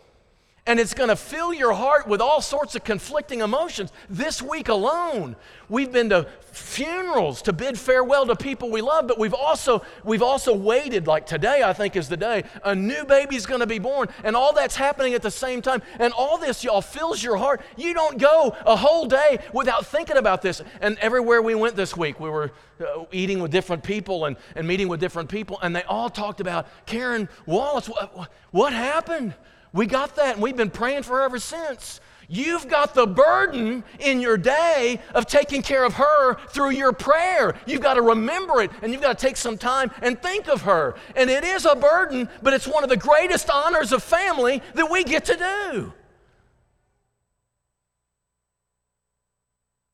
and 0.66 0.80
it's 0.80 0.94
going 0.94 1.08
to 1.08 1.16
fill 1.16 1.54
your 1.54 1.72
heart 1.72 2.06
with 2.08 2.20
all 2.20 2.40
sorts 2.40 2.74
of 2.74 2.84
conflicting 2.84 3.40
emotions. 3.40 3.92
This 4.10 4.42
week 4.42 4.68
alone, 4.68 5.36
we've 5.68 5.92
been 5.92 6.10
to 6.10 6.26
funerals 6.52 7.42
to 7.42 7.52
bid 7.52 7.78
farewell 7.78 8.26
to 8.26 8.34
people 8.34 8.70
we 8.70 8.80
love, 8.80 9.06
but 9.06 9.18
we've 9.18 9.34
also 9.34 9.82
we've 10.04 10.22
also 10.22 10.54
waited 10.54 11.06
like 11.06 11.26
today 11.26 11.62
I 11.62 11.72
think 11.72 11.96
is 11.96 12.08
the 12.08 12.16
day 12.16 12.44
a 12.64 12.74
new 12.74 13.04
baby's 13.04 13.44
going 13.46 13.60
to 13.60 13.66
be 13.66 13.78
born 13.78 14.08
and 14.24 14.34
all 14.34 14.54
that's 14.54 14.76
happening 14.76 15.14
at 15.14 15.22
the 15.22 15.30
same 15.30 15.60
time. 15.60 15.82
And 15.98 16.12
all 16.12 16.38
this 16.38 16.64
y'all 16.64 16.80
fills 16.80 17.22
your 17.22 17.36
heart. 17.36 17.60
You 17.76 17.92
don't 17.94 18.18
go 18.18 18.56
a 18.64 18.76
whole 18.76 19.06
day 19.06 19.38
without 19.52 19.86
thinking 19.86 20.16
about 20.16 20.42
this. 20.42 20.62
And 20.80 20.98
everywhere 20.98 21.42
we 21.42 21.54
went 21.54 21.76
this 21.76 21.96
week, 21.96 22.18
we 22.20 22.30
were 22.30 22.52
uh, 22.80 23.04
eating 23.12 23.40
with 23.40 23.50
different 23.50 23.82
people 23.82 24.24
and, 24.24 24.36
and 24.54 24.66
meeting 24.66 24.88
with 24.88 25.00
different 25.00 25.28
people 25.28 25.58
and 25.62 25.76
they 25.76 25.82
all 25.82 26.08
talked 26.08 26.40
about 26.40 26.66
Karen 26.86 27.28
Wallace 27.44 27.86
what, 27.86 28.30
what 28.50 28.72
happened? 28.72 29.34
We 29.72 29.86
got 29.86 30.16
that, 30.16 30.34
and 30.34 30.42
we've 30.42 30.56
been 30.56 30.70
praying 30.70 31.02
for 31.02 31.18
her 31.18 31.22
ever 31.22 31.38
since. 31.38 32.00
You've 32.28 32.68
got 32.68 32.94
the 32.94 33.06
burden 33.06 33.84
in 33.98 34.20
your 34.20 34.36
day 34.36 35.00
of 35.14 35.26
taking 35.26 35.62
care 35.62 35.84
of 35.84 35.94
her 35.94 36.34
through 36.48 36.70
your 36.70 36.92
prayer. 36.92 37.54
You've 37.66 37.82
got 37.82 37.94
to 37.94 38.02
remember 38.02 38.60
it 38.62 38.70
and 38.82 38.92
you've 38.92 39.02
got 39.02 39.18
to 39.18 39.26
take 39.26 39.36
some 39.36 39.56
time 39.56 39.90
and 40.02 40.20
think 40.20 40.48
of 40.48 40.62
her. 40.62 40.96
And 41.14 41.30
it 41.30 41.44
is 41.44 41.64
a 41.64 41.76
burden, 41.76 42.28
but 42.42 42.52
it's 42.52 42.66
one 42.66 42.82
of 42.82 42.90
the 42.90 42.96
greatest 42.96 43.48
honors 43.50 43.92
of 43.92 44.02
family 44.02 44.62
that 44.74 44.90
we 44.90 45.04
get 45.04 45.24
to 45.26 45.36
do. 45.36 45.92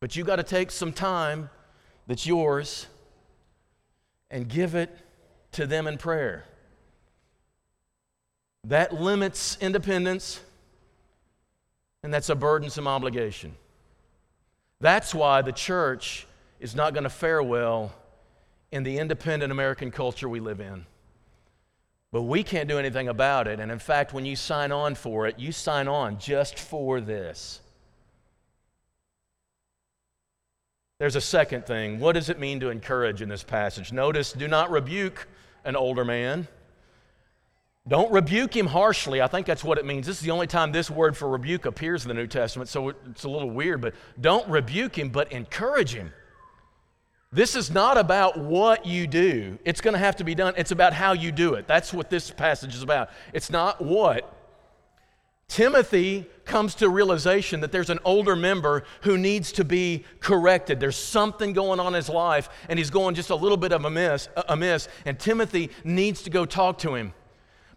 But 0.00 0.16
you've 0.16 0.26
got 0.26 0.36
to 0.36 0.42
take 0.42 0.70
some 0.70 0.92
time 0.92 1.50
that's 2.06 2.26
yours 2.26 2.86
and 4.30 4.48
give 4.48 4.74
it 4.74 4.90
to 5.52 5.66
them 5.66 5.86
in 5.86 5.98
prayer. 5.98 6.44
That 8.64 8.94
limits 8.94 9.58
independence, 9.60 10.40
and 12.02 12.12
that's 12.12 12.28
a 12.28 12.34
burdensome 12.34 12.88
obligation. 12.88 13.54
That's 14.80 15.14
why 15.14 15.42
the 15.42 15.52
church 15.52 16.26
is 16.58 16.74
not 16.74 16.94
going 16.94 17.04
to 17.04 17.10
fare 17.10 17.42
well 17.42 17.92
in 18.72 18.82
the 18.82 18.98
independent 18.98 19.52
American 19.52 19.90
culture 19.90 20.28
we 20.28 20.40
live 20.40 20.60
in. 20.60 20.86
But 22.10 22.22
we 22.22 22.42
can't 22.42 22.68
do 22.68 22.78
anything 22.78 23.08
about 23.08 23.48
it. 23.48 23.60
And 23.60 23.70
in 23.70 23.78
fact, 23.78 24.12
when 24.12 24.26
you 24.26 24.36
sign 24.36 24.72
on 24.72 24.94
for 24.94 25.26
it, 25.26 25.38
you 25.38 25.52
sign 25.52 25.88
on 25.88 26.18
just 26.18 26.58
for 26.58 27.00
this. 27.00 27.60
There's 30.98 31.16
a 31.16 31.20
second 31.20 31.66
thing. 31.66 31.98
What 31.98 32.12
does 32.12 32.28
it 32.28 32.38
mean 32.38 32.60
to 32.60 32.70
encourage 32.70 33.22
in 33.22 33.28
this 33.28 33.42
passage? 33.42 33.92
Notice, 33.92 34.32
do 34.32 34.46
not 34.46 34.70
rebuke 34.70 35.26
an 35.64 35.74
older 35.74 36.04
man. 36.04 36.46
Don't 37.88 38.12
rebuke 38.12 38.56
him 38.56 38.66
harshly. 38.66 39.20
I 39.20 39.26
think 39.26 39.46
that's 39.46 39.64
what 39.64 39.76
it 39.76 39.84
means. 39.84 40.06
This 40.06 40.16
is 40.16 40.22
the 40.22 40.30
only 40.30 40.46
time 40.46 40.70
this 40.70 40.88
word 40.88 41.16
for 41.16 41.28
rebuke 41.28 41.66
appears 41.66 42.04
in 42.04 42.08
the 42.08 42.14
New 42.14 42.28
Testament, 42.28 42.68
so 42.68 42.90
it's 42.90 43.24
a 43.24 43.28
little 43.28 43.50
weird, 43.50 43.80
but 43.80 43.94
don't 44.20 44.48
rebuke 44.48 44.96
him, 44.96 45.08
but 45.08 45.32
encourage 45.32 45.92
him. 45.92 46.12
This 47.32 47.56
is 47.56 47.70
not 47.70 47.96
about 47.98 48.38
what 48.38 48.86
you 48.86 49.06
do, 49.06 49.58
it's 49.64 49.80
going 49.80 49.94
to 49.94 49.98
have 49.98 50.16
to 50.16 50.24
be 50.24 50.34
done. 50.34 50.54
It's 50.56 50.70
about 50.70 50.92
how 50.92 51.12
you 51.12 51.32
do 51.32 51.54
it. 51.54 51.66
That's 51.66 51.92
what 51.92 52.10
this 52.10 52.30
passage 52.30 52.74
is 52.74 52.82
about. 52.82 53.10
It's 53.32 53.50
not 53.50 53.80
what. 53.80 54.32
Timothy 55.48 56.26
comes 56.44 56.74
to 56.76 56.88
realization 56.88 57.60
that 57.60 57.72
there's 57.72 57.90
an 57.90 57.98
older 58.04 58.36
member 58.36 58.84
who 59.02 59.18
needs 59.18 59.50
to 59.52 59.64
be 59.64 60.04
corrected. 60.20 60.78
There's 60.78 60.96
something 60.96 61.52
going 61.52 61.80
on 61.80 61.88
in 61.88 61.94
his 61.94 62.08
life, 62.08 62.48
and 62.68 62.78
he's 62.78 62.90
going 62.90 63.14
just 63.14 63.30
a 63.30 63.34
little 63.34 63.56
bit 63.56 63.72
of 63.72 63.84
a 63.84 63.88
amiss, 63.88 64.28
amiss 64.48 64.88
and 65.04 65.18
Timothy 65.18 65.70
needs 65.84 66.22
to 66.22 66.30
go 66.30 66.46
talk 66.46 66.78
to 66.78 66.94
him. 66.94 67.12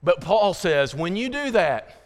But 0.04 0.22
Paul 0.22 0.54
says, 0.54 0.94
when 0.94 1.16
you 1.16 1.30
do 1.30 1.52
that, 1.52 2.02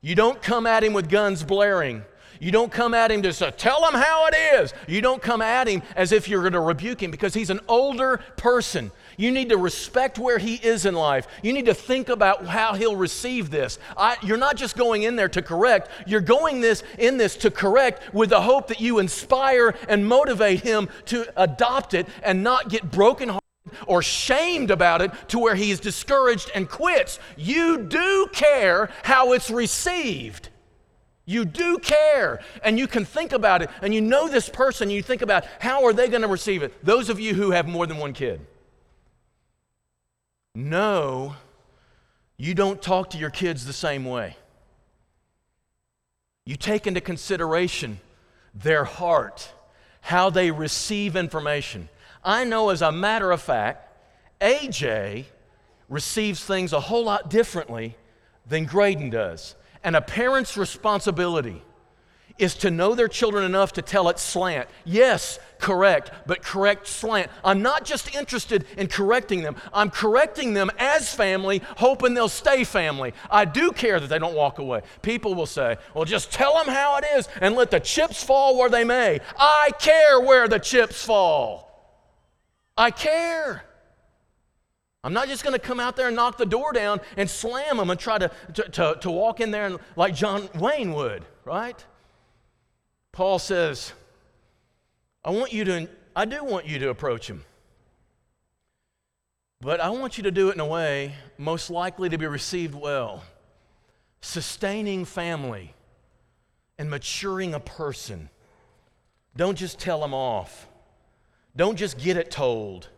you 0.00 0.14
don't 0.14 0.40
come 0.40 0.66
at 0.66 0.84
him 0.84 0.92
with 0.92 1.08
guns 1.08 1.42
blaring. 1.42 2.04
You 2.40 2.52
don't 2.52 2.70
come 2.70 2.94
at 2.94 3.10
him 3.10 3.22
to 3.22 3.32
say, 3.32 3.50
tell 3.56 3.86
him 3.88 3.94
how 3.94 4.26
it 4.26 4.34
is. 4.34 4.74
You 4.86 5.00
don't 5.00 5.22
come 5.22 5.42
at 5.42 5.68
him 5.68 5.82
as 5.94 6.12
if 6.12 6.28
you're 6.28 6.42
going 6.42 6.52
to 6.52 6.60
rebuke 6.60 7.02
him 7.02 7.10
because 7.10 7.34
he's 7.34 7.50
an 7.50 7.60
older 7.68 8.18
person. 8.36 8.90
You 9.16 9.30
need 9.30 9.48
to 9.48 9.56
respect 9.56 10.18
where 10.18 10.38
he 10.38 10.56
is 10.56 10.84
in 10.84 10.94
life. 10.94 11.26
You 11.42 11.52
need 11.52 11.66
to 11.66 11.74
think 11.74 12.08
about 12.08 12.46
how 12.46 12.74
he'll 12.74 12.96
receive 12.96 13.50
this. 13.50 13.78
I, 13.96 14.16
you're 14.22 14.36
not 14.36 14.56
just 14.56 14.76
going 14.76 15.04
in 15.04 15.16
there 15.16 15.28
to 15.30 15.42
correct, 15.42 15.90
you're 16.06 16.20
going 16.20 16.60
this 16.60 16.82
in 16.98 17.16
this 17.16 17.36
to 17.38 17.50
correct 17.50 18.14
with 18.14 18.30
the 18.30 18.42
hope 18.42 18.68
that 18.68 18.80
you 18.80 18.98
inspire 18.98 19.74
and 19.88 20.06
motivate 20.06 20.60
him 20.60 20.88
to 21.06 21.26
adopt 21.36 21.94
it 21.94 22.06
and 22.22 22.42
not 22.42 22.68
get 22.68 22.90
broken 22.90 23.38
or 23.86 24.02
shamed 24.02 24.70
about 24.70 25.02
it 25.02 25.10
to 25.28 25.38
where 25.38 25.54
he 25.54 25.70
is 25.70 25.80
discouraged 25.80 26.50
and 26.54 26.68
quits. 26.68 27.18
You 27.36 27.78
do 27.78 28.28
care 28.32 28.90
how 29.02 29.32
it's 29.32 29.50
received. 29.50 30.48
You 31.28 31.44
do 31.44 31.78
care, 31.78 32.40
and 32.62 32.78
you 32.78 32.86
can 32.86 33.04
think 33.04 33.32
about 33.32 33.60
it, 33.60 33.68
and 33.82 33.92
you 33.92 34.00
know 34.00 34.28
this 34.28 34.48
person, 34.48 34.90
you 34.90 35.02
think 35.02 35.22
about 35.22 35.44
how 35.58 35.84
are 35.84 35.92
they 35.92 36.06
going 36.06 36.22
to 36.22 36.28
receive 36.28 36.62
it. 36.62 36.72
Those 36.84 37.08
of 37.08 37.18
you 37.18 37.34
who 37.34 37.50
have 37.50 37.66
more 37.66 37.84
than 37.84 37.98
one 37.98 38.12
kid, 38.12 38.40
know 40.54 41.34
you 42.36 42.54
don't 42.54 42.80
talk 42.80 43.10
to 43.10 43.18
your 43.18 43.30
kids 43.30 43.66
the 43.66 43.72
same 43.72 44.04
way. 44.04 44.36
You 46.44 46.54
take 46.54 46.86
into 46.86 47.00
consideration 47.00 47.98
their 48.54 48.84
heart, 48.84 49.52
how 50.00 50.30
they 50.30 50.52
receive 50.52 51.16
information. 51.16 51.88
I 52.26 52.42
know 52.42 52.70
as 52.70 52.82
a 52.82 52.90
matter 52.90 53.30
of 53.30 53.40
fact, 53.40 53.88
AJ 54.40 55.26
receives 55.88 56.44
things 56.44 56.72
a 56.72 56.80
whole 56.80 57.04
lot 57.04 57.30
differently 57.30 57.96
than 58.46 58.64
Graydon 58.64 59.10
does. 59.10 59.54
And 59.84 59.94
a 59.94 60.02
parent's 60.02 60.56
responsibility 60.56 61.62
is 62.38 62.54
to 62.56 62.70
know 62.70 62.94
their 62.94 63.08
children 63.08 63.44
enough 63.44 63.72
to 63.74 63.82
tell 63.82 64.08
it 64.08 64.18
slant. 64.18 64.68
Yes, 64.84 65.38
correct, 65.58 66.10
but 66.26 66.42
correct 66.42 66.86
slant. 66.86 67.30
I'm 67.44 67.62
not 67.62 67.84
just 67.84 68.14
interested 68.14 68.66
in 68.76 68.88
correcting 68.88 69.42
them, 69.42 69.56
I'm 69.72 69.90
correcting 69.90 70.52
them 70.52 70.70
as 70.78 71.14
family, 71.14 71.62
hoping 71.78 72.12
they'll 72.12 72.28
stay 72.28 72.64
family. 72.64 73.14
I 73.30 73.44
do 73.44 73.70
care 73.70 74.00
that 74.00 74.08
they 74.08 74.18
don't 74.18 74.34
walk 74.34 74.58
away. 74.58 74.82
People 75.00 75.34
will 75.34 75.46
say, 75.46 75.76
well, 75.94 76.04
just 76.04 76.32
tell 76.32 76.54
them 76.54 76.74
how 76.74 76.98
it 76.98 77.04
is 77.16 77.28
and 77.40 77.54
let 77.54 77.70
the 77.70 77.80
chips 77.80 78.22
fall 78.22 78.58
where 78.58 78.68
they 78.68 78.84
may. 78.84 79.20
I 79.38 79.70
care 79.78 80.20
where 80.20 80.48
the 80.48 80.58
chips 80.58 81.02
fall. 81.02 81.65
I 82.76 82.90
care. 82.90 83.64
I'm 85.02 85.12
not 85.12 85.28
just 85.28 85.44
going 85.44 85.52
to 85.52 85.58
come 85.58 85.78
out 85.78 85.96
there 85.96 86.08
and 86.08 86.16
knock 86.16 86.36
the 86.36 86.46
door 86.46 86.72
down 86.72 87.00
and 87.16 87.30
slam 87.30 87.76
them 87.76 87.90
and 87.90 88.00
try 88.00 88.18
to, 88.18 88.30
to, 88.54 88.62
to, 88.70 88.98
to 89.00 89.10
walk 89.10 89.40
in 89.40 89.52
there 89.52 89.66
and, 89.66 89.78
like 89.94 90.14
John 90.14 90.48
Wayne 90.56 90.92
would, 90.92 91.24
right? 91.44 91.82
Paul 93.12 93.38
says, 93.38 93.92
I 95.24 95.30
want 95.30 95.52
you 95.52 95.64
to, 95.64 95.88
I 96.14 96.24
do 96.24 96.44
want 96.44 96.66
you 96.66 96.78
to 96.80 96.88
approach 96.88 97.30
him. 97.30 97.44
But 99.60 99.80
I 99.80 99.88
want 99.90 100.18
you 100.18 100.24
to 100.24 100.30
do 100.30 100.50
it 100.50 100.54
in 100.54 100.60
a 100.60 100.66
way 100.66 101.14
most 101.38 101.70
likely 101.70 102.08
to 102.08 102.18
be 102.18 102.26
received 102.26 102.74
well, 102.74 103.22
sustaining 104.20 105.04
family 105.04 105.72
and 106.78 106.90
maturing 106.90 107.54
a 107.54 107.60
person 107.60 108.28
Don't 109.36 109.56
just 109.56 109.78
tell 109.78 110.00
them 110.00 110.14
off. 110.14 110.66
Don't 111.56 111.76
just 111.76 111.98
get 111.98 112.18
it 112.18 112.30
told. 112.30 112.88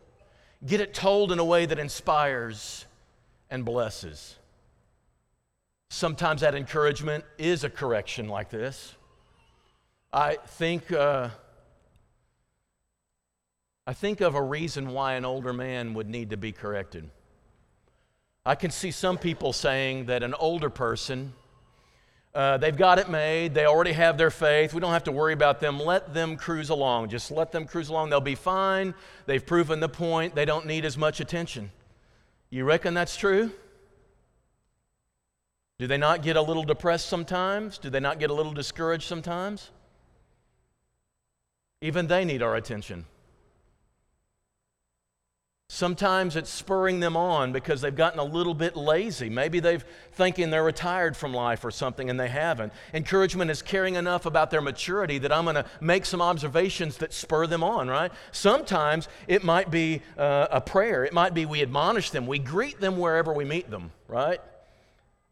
Get 0.67 0.81
it 0.81 0.93
told 0.93 1.31
in 1.31 1.39
a 1.39 1.45
way 1.45 1.65
that 1.65 1.79
inspires 1.79 2.85
and 3.49 3.65
blesses. 3.65 4.37
Sometimes 5.91 6.41
that 6.41 6.55
encouragement 6.55 7.25
is 7.39 7.65
a 7.65 7.71
correction 7.71 8.29
like 8.29 8.51
this. 8.51 8.95
I 10.13 10.37
think, 10.37 10.91
uh, 10.91 11.31
I 13.87 13.93
think 13.93 14.21
of 14.21 14.35
a 14.35 14.43
reason 14.43 14.91
why 14.91 15.15
an 15.15 15.25
older 15.25 15.53
man 15.53 15.95
would 15.95 16.09
need 16.09 16.31
to 16.31 16.37
be 16.37 16.53
corrected. 16.53 17.09
I 18.45 18.55
can 18.55 18.71
see 18.71 18.91
some 18.91 19.19
people 19.19 19.53
saying 19.53 20.07
that 20.07 20.23
an 20.23 20.35
older 20.35 20.71
person, 20.71 21.35
uh, 22.39 22.57
they've 22.57 22.77
got 22.77 23.01
it 23.01 23.11
made, 23.11 23.53
they 23.53 23.67
already 23.67 23.91
have 23.91 24.17
their 24.17 24.31
faith, 24.31 24.73
we 24.73 24.81
don't 24.81 24.93
have 24.93 25.03
to 25.03 25.11
worry 25.11 25.33
about 25.33 25.59
them. 25.59 25.81
Let 25.81 26.15
them 26.15 26.37
cruise 26.37 26.71
along. 26.71 27.09
Just 27.09 27.33
let 27.33 27.51
them 27.51 27.67
cruise 27.67 27.89
along. 27.89 28.11
They'll 28.11 28.21
be 28.21 28.37
fine. 28.37 28.95
They've 29.27 29.45
proven 29.45 29.81
the 29.81 29.89
point, 29.89 30.37
they 30.37 30.45
don't 30.45 30.65
need 30.65 30.85
as 30.85 30.97
much 30.97 31.19
attention. 31.19 31.73
You 32.49 32.63
reckon 32.63 32.95
that's 32.95 33.17
true? 33.17 33.51
Do 35.81 35.89
they 35.89 35.97
not 35.97 36.23
get 36.23 36.37
a 36.37 36.41
little 36.41 36.63
depressed 36.63 37.09
sometimes? 37.09 37.77
Do 37.77 37.91
they 37.91 37.99
not 37.99 38.21
get 38.21 38.31
a 38.31 38.35
little 38.35 38.53
discouraged 38.53 39.09
sometimes? 39.09 39.73
Even 41.83 42.07
they 42.07 42.25
need 42.25 42.41
our 42.41 42.55
attention. 42.55 43.05
Sometimes 45.71 46.35
it's 46.35 46.49
spurring 46.49 46.99
them 46.99 47.15
on 47.15 47.53
because 47.53 47.83
they've 47.83 47.95
gotten 47.95 48.19
a 48.19 48.25
little 48.25 48.55
bit 48.55 48.75
lazy. 48.75 49.29
Maybe 49.29 49.61
they've 49.61 49.85
thinking 50.13 50.49
they're 50.49 50.65
retired 50.65 51.15
from 51.15 51.35
life 51.35 51.63
or 51.63 51.71
something 51.71 52.09
and 52.09 52.19
they 52.19 52.29
haven't. 52.29 52.73
Encouragement 52.95 53.51
is 53.51 53.61
caring 53.61 53.95
enough 53.95 54.25
about 54.25 54.51
their 54.51 54.63
maturity 54.63 55.19
that 55.19 55.31
I'm 55.31 55.45
going 55.45 55.57
to 55.57 55.67
make 55.83 56.07
some 56.07 56.23
observations 56.23 56.97
that 56.97 57.13
spur 57.13 57.47
them 57.47 57.63
on, 57.63 57.87
right? 57.87 58.11
Sometimes 58.33 59.09
it 59.29 59.45
might 59.45 59.71
be 59.71 60.01
uh, 60.17 60.49
a 60.51 60.61
prayer. 60.61 61.05
It 61.05 61.13
might 61.13 61.35
be 61.35 61.45
we 61.45 61.61
admonish 61.61 62.11
them. 62.11 62.27
We 62.27 62.39
greet 62.39 62.81
them 62.81 62.97
wherever 62.97 63.35
we 63.35 63.45
meet 63.45 63.71
them, 63.71 63.93
right? 64.09 64.41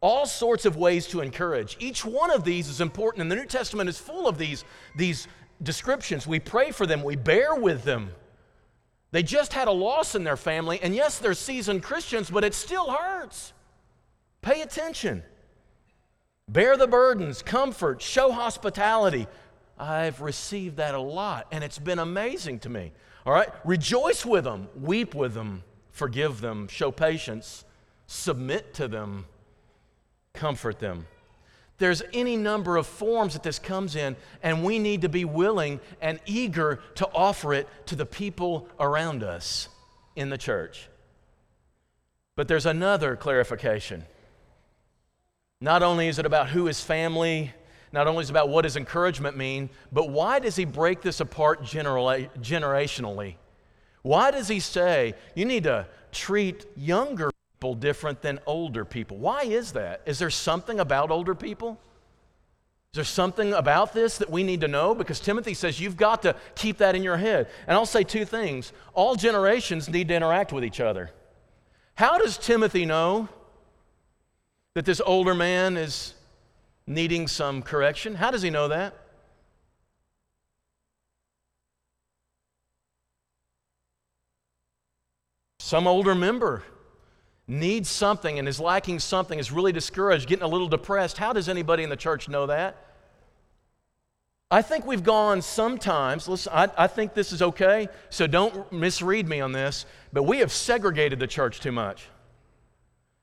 All 0.02 0.26
sorts 0.26 0.66
of 0.66 0.76
ways 0.76 1.06
to 1.08 1.22
encourage. 1.22 1.78
Each 1.80 2.04
one 2.04 2.30
of 2.30 2.44
these 2.44 2.68
is 2.68 2.82
important, 2.82 3.22
and 3.22 3.32
the 3.32 3.36
New 3.36 3.46
Testament 3.46 3.88
is 3.88 3.98
full 3.98 4.28
of 4.28 4.36
these, 4.36 4.64
these 4.94 5.28
descriptions. 5.62 6.26
We 6.26 6.40
pray 6.40 6.72
for 6.72 6.86
them, 6.86 7.02
we 7.02 7.16
bear 7.16 7.54
with 7.54 7.84
them. 7.84 8.10
They 9.16 9.22
just 9.22 9.54
had 9.54 9.66
a 9.66 9.72
loss 9.72 10.14
in 10.14 10.24
their 10.24 10.36
family, 10.36 10.78
and 10.82 10.94
yes, 10.94 11.16
they're 11.16 11.32
seasoned 11.32 11.82
Christians, 11.82 12.28
but 12.28 12.44
it 12.44 12.52
still 12.52 12.90
hurts. 12.90 13.54
Pay 14.42 14.60
attention. 14.60 15.22
Bear 16.50 16.76
the 16.76 16.86
burdens, 16.86 17.40
comfort, 17.40 18.02
show 18.02 18.30
hospitality. 18.30 19.26
I've 19.78 20.20
received 20.20 20.76
that 20.76 20.94
a 20.94 21.00
lot, 21.00 21.46
and 21.50 21.64
it's 21.64 21.78
been 21.78 21.98
amazing 21.98 22.58
to 22.58 22.68
me. 22.68 22.92
All 23.24 23.32
right? 23.32 23.48
Rejoice 23.64 24.26
with 24.26 24.44
them, 24.44 24.68
weep 24.78 25.14
with 25.14 25.32
them, 25.32 25.64
forgive 25.92 26.42
them, 26.42 26.68
show 26.68 26.90
patience, 26.90 27.64
submit 28.06 28.74
to 28.74 28.86
them, 28.86 29.24
comfort 30.34 30.78
them. 30.78 31.06
There's 31.78 32.02
any 32.12 32.36
number 32.36 32.76
of 32.76 32.86
forms 32.86 33.34
that 33.34 33.42
this 33.42 33.58
comes 33.58 33.96
in, 33.96 34.16
and 34.42 34.64
we 34.64 34.78
need 34.78 35.02
to 35.02 35.08
be 35.08 35.24
willing 35.24 35.80
and 36.00 36.20
eager 36.24 36.80
to 36.96 37.06
offer 37.14 37.52
it 37.52 37.68
to 37.86 37.96
the 37.96 38.06
people 38.06 38.68
around 38.80 39.22
us 39.22 39.68
in 40.14 40.30
the 40.30 40.38
church. 40.38 40.88
But 42.34 42.48
there's 42.48 42.66
another 42.66 43.16
clarification. 43.16 44.04
Not 45.60 45.82
only 45.82 46.08
is 46.08 46.18
it 46.18 46.26
about 46.26 46.48
who 46.48 46.66
is 46.68 46.80
family, 46.80 47.52
not 47.92 48.06
only 48.06 48.22
is 48.22 48.28
it 48.28 48.32
about 48.32 48.48
what 48.48 48.62
does 48.62 48.76
encouragement 48.76 49.36
mean, 49.36 49.70
but 49.92 50.10
why 50.10 50.38
does 50.38 50.56
he 50.56 50.64
break 50.64 51.02
this 51.02 51.20
apart 51.20 51.62
generationally? 51.62 53.34
Why 54.02 54.30
does 54.30 54.48
he 54.48 54.60
say 54.60 55.14
you 55.34 55.44
need 55.44 55.64
to 55.64 55.86
treat 56.12 56.66
younger 56.76 57.30
different 57.60 58.22
than 58.22 58.38
older 58.46 58.84
people. 58.84 59.16
Why 59.16 59.42
is 59.42 59.72
that? 59.72 60.02
Is 60.06 60.18
there 60.18 60.30
something 60.30 60.78
about 60.80 61.10
older 61.10 61.34
people? 61.34 61.80
Is 62.92 62.96
there 62.96 63.04
something 63.04 63.52
about 63.52 63.92
this 63.92 64.18
that 64.18 64.30
we 64.30 64.42
need 64.42 64.60
to 64.62 64.68
know? 64.68 64.94
Because 64.94 65.20
Timothy 65.20 65.54
says 65.54 65.80
you've 65.80 65.96
got 65.96 66.22
to 66.22 66.36
keep 66.54 66.78
that 66.78 66.94
in 66.94 67.02
your 67.02 67.16
head. 67.16 67.48
And 67.66 67.76
I'll 67.76 67.86
say 67.86 68.04
two 68.04 68.24
things 68.24 68.72
all 68.94 69.16
generations 69.16 69.88
need 69.88 70.08
to 70.08 70.14
interact 70.14 70.52
with 70.52 70.64
each 70.64 70.80
other. 70.80 71.10
How 71.94 72.18
does 72.18 72.38
Timothy 72.38 72.84
know 72.84 73.28
that 74.74 74.84
this 74.84 75.00
older 75.04 75.34
man 75.34 75.76
is 75.76 76.14
needing 76.86 77.26
some 77.26 77.62
correction? 77.62 78.14
How 78.14 78.30
does 78.30 78.42
he 78.42 78.50
know 78.50 78.68
that? 78.68 78.94
Some 85.58 85.86
older 85.86 86.14
member 86.14 86.62
needs 87.48 87.88
something 87.88 88.38
and 88.38 88.48
is 88.48 88.58
lacking 88.58 88.98
something, 88.98 89.38
is 89.38 89.52
really 89.52 89.72
discouraged, 89.72 90.28
getting 90.28 90.44
a 90.44 90.48
little 90.48 90.68
depressed, 90.68 91.18
how 91.18 91.32
does 91.32 91.48
anybody 91.48 91.82
in 91.82 91.90
the 91.90 91.96
church 91.96 92.28
know 92.28 92.46
that? 92.46 92.76
I 94.50 94.62
think 94.62 94.86
we've 94.86 95.02
gone 95.02 95.42
sometimes, 95.42 96.28
listen, 96.28 96.52
I, 96.54 96.68
I, 96.78 96.86
think 96.86 97.14
this 97.14 97.32
is 97.32 97.42
okay, 97.42 97.88
so 98.10 98.28
don't 98.28 98.70
misread 98.72 99.26
me 99.26 99.40
on 99.40 99.50
this, 99.50 99.86
but 100.12 100.22
we 100.22 100.38
have 100.38 100.52
segregated 100.52 101.18
the 101.18 101.26
church 101.26 101.58
too 101.58 101.72
much. 101.72 102.06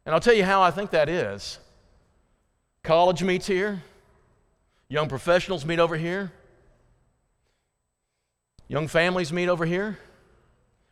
And 0.06 0.14
I'll 0.14 0.20
tell 0.20 0.34
you 0.34 0.44
how 0.44 0.62
I 0.62 0.72
think 0.72 0.92
that 0.92 1.08
is. 1.08 1.60
College 2.84 3.24
meets 3.24 3.48
here, 3.48 3.82
young 4.90 5.08
professionals 5.08 5.66
meet 5.66 5.80
over 5.80 5.96
here, 5.96 6.34
young 8.68 8.90
families 8.90 9.32
meet 9.32 9.48
over 9.48 9.66
here. 9.66 9.98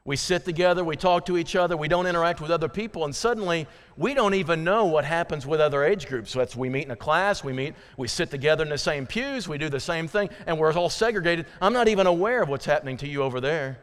We 0.04 0.16
sit 0.16 0.46
together, 0.46 0.84
we 0.84 0.96
talk 0.96 1.28
to 1.28 1.38
each 1.38 1.56
other, 1.56 1.78
we 1.78 1.88
don't 1.88 2.08
interact 2.08 2.42
with 2.42 2.50
other 2.50 2.68
people, 2.68 3.06
and 3.06 3.16
suddenly 3.16 3.68
we 3.98 4.16
don't 4.16 4.34
even 4.34 4.64
know 4.64 4.86
what 4.86 5.06
happens 5.06 5.46
with 5.46 5.62
other 5.62 5.84
age 5.84 6.08
groups. 6.08 6.32
So 6.32 6.40
that's 6.40 6.56
we 6.56 6.70
meet 6.70 6.86
in 6.86 6.92
a 6.92 6.96
class, 6.96 7.44
we 7.44 7.54
meet, 7.54 7.76
we 7.98 8.08
sit 8.08 8.32
together 8.32 8.64
in 8.64 8.70
the 8.70 8.80
same 8.80 9.06
pews, 9.06 9.48
we 9.48 9.60
do 9.60 9.70
the 9.70 9.80
same 9.80 10.08
thing, 10.08 10.30
and 10.48 10.58
we're 10.58 10.74
all 10.74 10.90
segregated. 10.90 11.46
I'm 11.62 11.74
not 11.74 11.88
even 11.88 12.08
aware 12.08 12.42
of 12.42 12.50
what's 12.50 12.66
happening 12.66 12.98
to 12.98 13.08
you 13.08 13.22
over 13.22 13.40
there. 13.40 13.80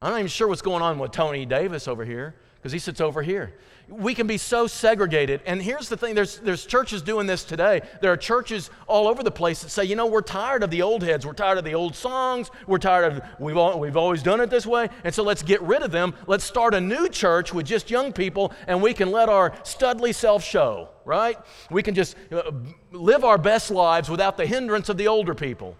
I'm 0.00 0.12
not 0.12 0.18
even 0.18 0.28
sure 0.28 0.46
what's 0.46 0.62
going 0.62 0.82
on 0.82 1.00
with 1.00 1.10
Tony 1.10 1.44
Davis 1.44 1.88
over 1.88 2.04
here 2.04 2.36
because 2.68 2.74
he 2.74 2.84
sits 2.84 3.00
over 3.00 3.22
here. 3.22 3.54
We 3.88 4.14
can 4.14 4.26
be 4.26 4.36
so 4.36 4.66
segregated. 4.66 5.40
And 5.46 5.62
here's 5.62 5.88
the 5.88 5.96
thing 5.96 6.14
there's, 6.14 6.36
there's 6.40 6.66
churches 6.66 7.00
doing 7.00 7.26
this 7.26 7.42
today. 7.42 7.80
There 8.02 8.12
are 8.12 8.16
churches 8.18 8.68
all 8.86 9.08
over 9.08 9.22
the 9.22 9.30
place 9.30 9.62
that 9.62 9.70
say, 9.70 9.84
you 9.84 9.96
know, 9.96 10.04
we're 10.04 10.20
tired 10.20 10.62
of 10.62 10.70
the 10.70 10.82
old 10.82 11.02
heads. 11.02 11.24
We're 11.24 11.32
tired 11.32 11.56
of 11.56 11.64
the 11.64 11.74
old 11.74 11.96
songs. 11.96 12.50
We're 12.66 12.76
tired 12.76 13.10
of, 13.10 13.22
we've, 13.38 13.56
all, 13.56 13.80
we've 13.80 13.96
always 13.96 14.22
done 14.22 14.42
it 14.42 14.50
this 14.50 14.66
way. 14.66 14.90
And 15.02 15.14
so 15.14 15.22
let's 15.22 15.42
get 15.42 15.62
rid 15.62 15.80
of 15.80 15.90
them. 15.90 16.14
Let's 16.26 16.44
start 16.44 16.74
a 16.74 16.80
new 16.82 17.08
church 17.08 17.54
with 17.54 17.64
just 17.64 17.90
young 17.90 18.12
people 18.12 18.52
and 18.66 18.82
we 18.82 18.92
can 18.92 19.10
let 19.10 19.30
our 19.30 19.52
studly 19.62 20.14
self 20.14 20.44
show, 20.44 20.90
right? 21.06 21.38
We 21.70 21.82
can 21.82 21.94
just 21.94 22.16
uh, 22.30 22.50
live 22.92 23.24
our 23.24 23.38
best 23.38 23.70
lives 23.70 24.10
without 24.10 24.36
the 24.36 24.44
hindrance 24.44 24.90
of 24.90 24.98
the 24.98 25.08
older 25.08 25.34
people. 25.34 25.74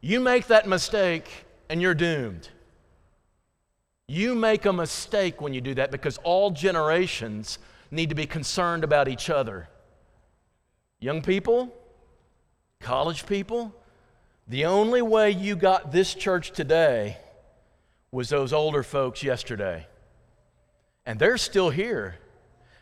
You 0.00 0.20
make 0.20 0.46
that 0.46 0.66
mistake 0.66 1.28
and 1.68 1.82
you're 1.82 1.94
doomed. 1.94 2.48
You 4.12 4.34
make 4.34 4.66
a 4.66 4.74
mistake 4.74 5.40
when 5.40 5.54
you 5.54 5.62
do 5.62 5.72
that 5.76 5.90
because 5.90 6.18
all 6.18 6.50
generations 6.50 7.58
need 7.90 8.10
to 8.10 8.14
be 8.14 8.26
concerned 8.26 8.84
about 8.84 9.08
each 9.08 9.30
other. 9.30 9.70
Young 11.00 11.22
people, 11.22 11.74
college 12.78 13.24
people, 13.24 13.74
the 14.46 14.66
only 14.66 15.00
way 15.00 15.30
you 15.30 15.56
got 15.56 15.92
this 15.92 16.12
church 16.12 16.50
today 16.50 17.16
was 18.10 18.28
those 18.28 18.52
older 18.52 18.82
folks 18.82 19.22
yesterday. 19.22 19.86
And 21.06 21.18
they're 21.18 21.38
still 21.38 21.70
here. 21.70 22.16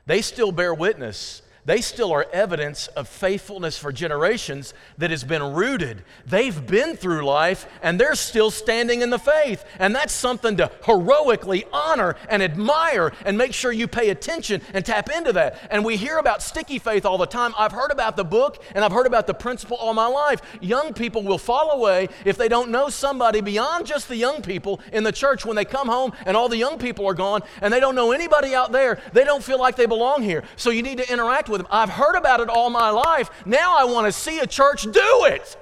They 0.07 0.23
still 0.23 0.51
bear 0.51 0.75
witness 0.75 1.43
they 1.64 1.81
still 1.81 2.12
are 2.12 2.27
evidence 2.33 2.87
of 2.88 3.07
faithfulness 3.07 3.79
for 3.79 3.92
generations 3.92 4.73
that 4.99 5.11
has 5.11 5.25
been 5.25 5.42
rooted. 5.42 6.03
They've 6.27 6.66
been 6.66 6.96
through 6.96 7.25
life 7.25 7.66
and 7.83 8.01
they're 8.01 8.14
still 8.14 8.51
standing 8.51 9.03
in 9.03 9.11
the 9.11 9.18
faith. 9.18 9.64
And 9.79 9.94
that's 9.94 10.12
something 10.12 10.57
to 10.57 10.70
heroically 10.85 11.64
honor 11.73 12.16
and 12.29 12.42
admire 12.42 13.12
and 13.25 13.37
make 13.37 13.53
sure 13.53 13.73
you 13.73 13.87
pay 13.87 14.11
attention 14.11 14.62
and 14.73 14.85
tap 14.85 15.11
into 15.11 15.33
that. 15.35 15.59
And 15.70 15.85
we 15.85 15.96
hear 15.96 16.18
about 16.18 16.42
sticky 16.42 16.79
faith 16.79 17.05
all 17.05 17.18
the 17.18 17.27
time. 17.27 17.55
I've 17.59 17.73
heard 17.73 17.90
about 17.90 18.16
the 18.16 18.25
book 18.25 18.62
and 18.75 18.85
I've 18.85 18.92
heard 18.92 19.07
about 19.07 19.27
the 19.27 19.35
principle 19.35 19.77
all 19.77 19.92
my 19.92 20.07
life. 20.07 20.40
Young 20.61 20.94
people 20.94 21.23
will 21.23 21.38
fall 21.38 21.73
away 21.73 22.09
if 22.25 22.38
they 22.38 22.49
don't 22.49 22.70
know 22.70 22.88
somebody 22.88 23.42
beyond 23.42 23.87
just 23.87 24.09
the 24.09 24.16
young 24.16 24.40
people 24.40 24.81
in 24.92 25.05
the 25.05 25.12
church 25.12 25.44
when 25.44 25.57
they 25.57 25.64
come 25.66 25.88
home 25.88 26.12
and 26.25 26.37
all 26.37 26.49
the 26.49 26.57
young 26.57 26.79
people 26.79 27.07
are 27.07 27.14
gone 27.14 27.42
and 27.61 27.73
they 27.73 27.81
don't 27.81 27.94
know 27.94 28.12
anybody 28.12 28.55
out 28.55 28.73
there. 28.73 29.01
They 29.12 29.25
don't 29.25 29.42
feel 29.42 29.59
like 29.59 29.77
they 29.77 29.87
belong 29.87 30.23
here. 30.23 30.42
So 30.57 30.70
you 30.70 30.83
need 30.83 30.99
to 30.99 31.12
interact 31.12 31.50
with 31.51 31.61
them. 31.61 31.69
I've 31.71 31.91
heard 31.91 32.17
about 32.17 32.41
it 32.41 32.49
all 32.49 32.71
my 32.71 32.91
life. 32.91 33.31
Now 33.45 33.77
I 33.79 33.85
want 33.85 34.07
to 34.07 34.13
see 34.13 34.39
a 34.39 34.47
church 34.47 34.83
do 34.83 35.25
it. 35.27 35.57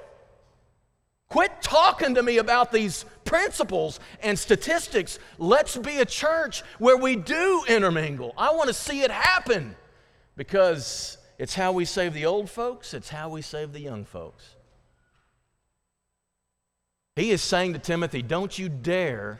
Quit 1.29 1.61
talking 1.61 2.15
to 2.15 2.23
me 2.23 2.37
about 2.37 2.71
these 2.71 3.05
principles 3.23 3.99
and 4.23 4.37
statistics. 4.37 5.19
Let's 5.37 5.77
be 5.77 5.99
a 5.99 6.05
church 6.05 6.63
where 6.79 6.97
we 6.97 7.15
do 7.15 7.63
intermingle. 7.67 8.33
I 8.37 8.51
want 8.51 8.67
to 8.67 8.73
see 8.73 9.01
it 9.01 9.11
happen 9.11 9.75
because 10.35 11.17
it's 11.37 11.53
how 11.53 11.71
we 11.71 11.85
save 11.85 12.13
the 12.13 12.25
old 12.25 12.49
folks, 12.49 12.93
it's 12.93 13.09
how 13.09 13.29
we 13.29 13.41
save 13.41 13.73
the 13.73 13.79
young 13.79 14.05
folks. 14.05 14.55
He 17.15 17.31
is 17.31 17.41
saying 17.41 17.73
to 17.73 17.79
Timothy, 17.79 18.21
don't 18.21 18.57
you 18.57 18.69
dare, 18.69 19.39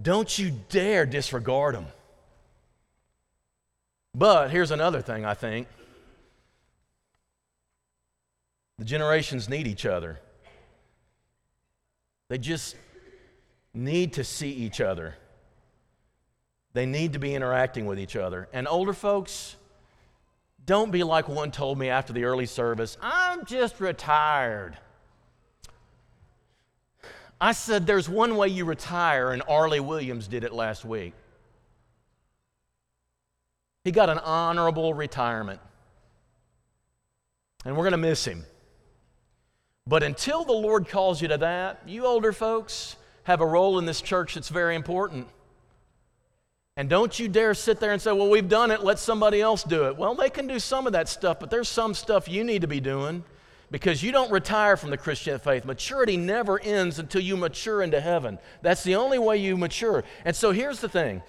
don't 0.00 0.38
you 0.38 0.52
dare 0.68 1.06
disregard 1.06 1.74
them. 1.74 1.86
But 4.18 4.50
here's 4.50 4.72
another 4.72 5.00
thing 5.00 5.24
I 5.24 5.34
think 5.34 5.68
the 8.76 8.84
generations 8.84 9.48
need 9.48 9.68
each 9.68 9.86
other. 9.86 10.18
They 12.28 12.38
just 12.38 12.74
need 13.72 14.14
to 14.14 14.24
see 14.24 14.50
each 14.50 14.80
other. 14.80 15.14
They 16.72 16.84
need 16.84 17.12
to 17.12 17.20
be 17.20 17.32
interacting 17.32 17.86
with 17.86 18.00
each 18.00 18.16
other. 18.16 18.48
And 18.52 18.66
older 18.66 18.92
folks, 18.92 19.54
don't 20.66 20.90
be 20.90 21.04
like 21.04 21.28
one 21.28 21.52
told 21.52 21.78
me 21.78 21.88
after 21.88 22.12
the 22.12 22.24
early 22.24 22.46
service 22.46 22.96
I'm 23.00 23.44
just 23.44 23.78
retired. 23.78 24.76
I 27.40 27.52
said, 27.52 27.86
There's 27.86 28.08
one 28.08 28.36
way 28.36 28.48
you 28.48 28.64
retire, 28.64 29.30
and 29.30 29.44
Arlie 29.48 29.78
Williams 29.78 30.26
did 30.26 30.42
it 30.42 30.52
last 30.52 30.84
week. 30.84 31.14
He 33.84 33.92
got 33.92 34.10
an 34.10 34.18
honorable 34.18 34.94
retirement. 34.94 35.60
And 37.64 37.76
we're 37.76 37.84
going 37.84 37.92
to 37.92 37.98
miss 37.98 38.24
him. 38.24 38.44
But 39.86 40.02
until 40.02 40.44
the 40.44 40.52
Lord 40.52 40.88
calls 40.88 41.22
you 41.22 41.28
to 41.28 41.38
that, 41.38 41.82
you 41.86 42.04
older 42.04 42.32
folks 42.32 42.96
have 43.24 43.40
a 43.40 43.46
role 43.46 43.78
in 43.78 43.86
this 43.86 44.00
church 44.00 44.34
that's 44.34 44.48
very 44.48 44.74
important. 44.74 45.26
And 46.76 46.88
don't 46.88 47.18
you 47.18 47.26
dare 47.26 47.54
sit 47.54 47.80
there 47.80 47.92
and 47.92 48.00
say, 48.00 48.12
well, 48.12 48.30
we've 48.30 48.48
done 48.48 48.70
it, 48.70 48.84
let 48.84 48.98
somebody 48.98 49.40
else 49.40 49.64
do 49.64 49.88
it. 49.88 49.96
Well, 49.96 50.14
they 50.14 50.30
can 50.30 50.46
do 50.46 50.58
some 50.58 50.86
of 50.86 50.92
that 50.92 51.08
stuff, 51.08 51.40
but 51.40 51.50
there's 51.50 51.68
some 51.68 51.92
stuff 51.92 52.28
you 52.28 52.44
need 52.44 52.60
to 52.62 52.68
be 52.68 52.80
doing 52.80 53.24
because 53.70 54.02
you 54.02 54.12
don't 54.12 54.30
retire 54.30 54.76
from 54.76 54.90
the 54.90 54.96
Christian 54.96 55.38
faith. 55.38 55.64
Maturity 55.64 56.16
never 56.16 56.60
ends 56.60 56.98
until 56.98 57.20
you 57.20 57.36
mature 57.36 57.82
into 57.82 58.00
heaven. 58.00 58.38
That's 58.62 58.84
the 58.84 58.94
only 58.94 59.18
way 59.18 59.38
you 59.38 59.56
mature. 59.56 60.04
And 60.24 60.36
so 60.36 60.52
here's 60.52 60.80
the 60.80 60.88
thing 60.88 61.22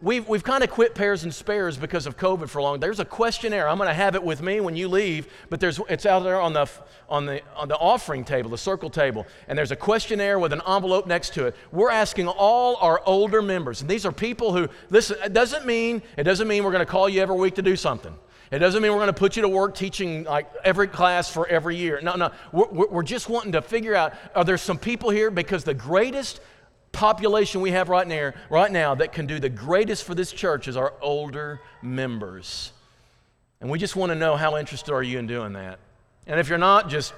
We've, 0.00 0.28
we've 0.28 0.44
kind 0.44 0.62
of 0.62 0.70
quit 0.70 0.94
pairs 0.94 1.24
and 1.24 1.34
spares 1.34 1.76
because 1.76 2.06
of 2.06 2.16
COVID 2.16 2.48
for 2.48 2.62
long. 2.62 2.78
There's 2.78 3.00
a 3.00 3.04
questionnaire. 3.04 3.68
I'm 3.68 3.78
going 3.78 3.88
to 3.88 3.94
have 3.94 4.14
it 4.14 4.22
with 4.22 4.40
me 4.40 4.60
when 4.60 4.76
you 4.76 4.86
leave, 4.86 5.26
but 5.50 5.58
there's, 5.58 5.80
it's 5.88 6.06
out 6.06 6.22
there 6.22 6.40
on 6.40 6.52
the, 6.52 6.70
on, 7.08 7.26
the, 7.26 7.42
on 7.56 7.66
the 7.66 7.76
offering 7.76 8.24
table, 8.24 8.48
the 8.48 8.58
circle 8.58 8.90
table, 8.90 9.26
and 9.48 9.58
there's 9.58 9.72
a 9.72 9.76
questionnaire 9.76 10.38
with 10.38 10.52
an 10.52 10.62
envelope 10.68 11.08
next 11.08 11.34
to 11.34 11.46
it. 11.46 11.56
We're 11.72 11.90
asking 11.90 12.28
all 12.28 12.76
our 12.76 13.02
older 13.06 13.42
members, 13.42 13.80
and 13.80 13.90
these 13.90 14.06
are 14.06 14.12
people 14.12 14.52
who, 14.52 14.68
listen, 14.88 15.16
it 15.24 15.32
doesn't 15.32 15.66
mean, 15.66 16.02
it 16.16 16.22
doesn't 16.22 16.46
mean 16.46 16.62
we're 16.62 16.70
going 16.72 16.86
to 16.86 16.90
call 16.90 17.08
you 17.08 17.20
every 17.20 17.36
week 17.36 17.56
to 17.56 17.62
do 17.62 17.74
something. 17.74 18.14
It 18.52 18.60
doesn't 18.60 18.80
mean 18.80 18.92
we're 18.92 18.98
going 18.98 19.08
to 19.08 19.12
put 19.12 19.34
you 19.34 19.42
to 19.42 19.48
work 19.48 19.74
teaching 19.74 20.24
like 20.24 20.48
every 20.64 20.86
class 20.86 21.28
for 21.28 21.46
every 21.48 21.76
year. 21.76 22.00
No, 22.02 22.14
no. 22.14 22.30
We're, 22.52 22.86
we're 22.86 23.02
just 23.02 23.28
wanting 23.28 23.52
to 23.52 23.62
figure 23.62 23.94
out 23.94 24.14
are 24.34 24.44
there 24.44 24.56
some 24.56 24.78
people 24.78 25.10
here 25.10 25.30
because 25.30 25.64
the 25.64 25.74
greatest 25.74 26.40
population 26.98 27.60
we 27.60 27.70
have 27.70 27.88
right 27.88 28.08
now, 28.08 28.32
right 28.50 28.72
now 28.72 28.92
that 28.96 29.12
can 29.12 29.24
do 29.24 29.38
the 29.38 29.48
greatest 29.48 30.02
for 30.02 30.16
this 30.16 30.32
church 30.32 30.66
is 30.66 30.76
our 30.76 30.92
older 31.00 31.60
members. 31.80 32.72
And 33.60 33.70
we 33.70 33.78
just 33.78 33.94
want 33.94 34.10
to 34.10 34.16
know 34.16 34.36
how 34.36 34.56
interested 34.56 34.92
are 34.92 35.02
you 35.02 35.20
in 35.20 35.28
doing 35.28 35.52
that. 35.52 35.78
And 36.26 36.40
if 36.40 36.48
you're 36.48 36.58
not, 36.58 36.88
just 36.88 37.14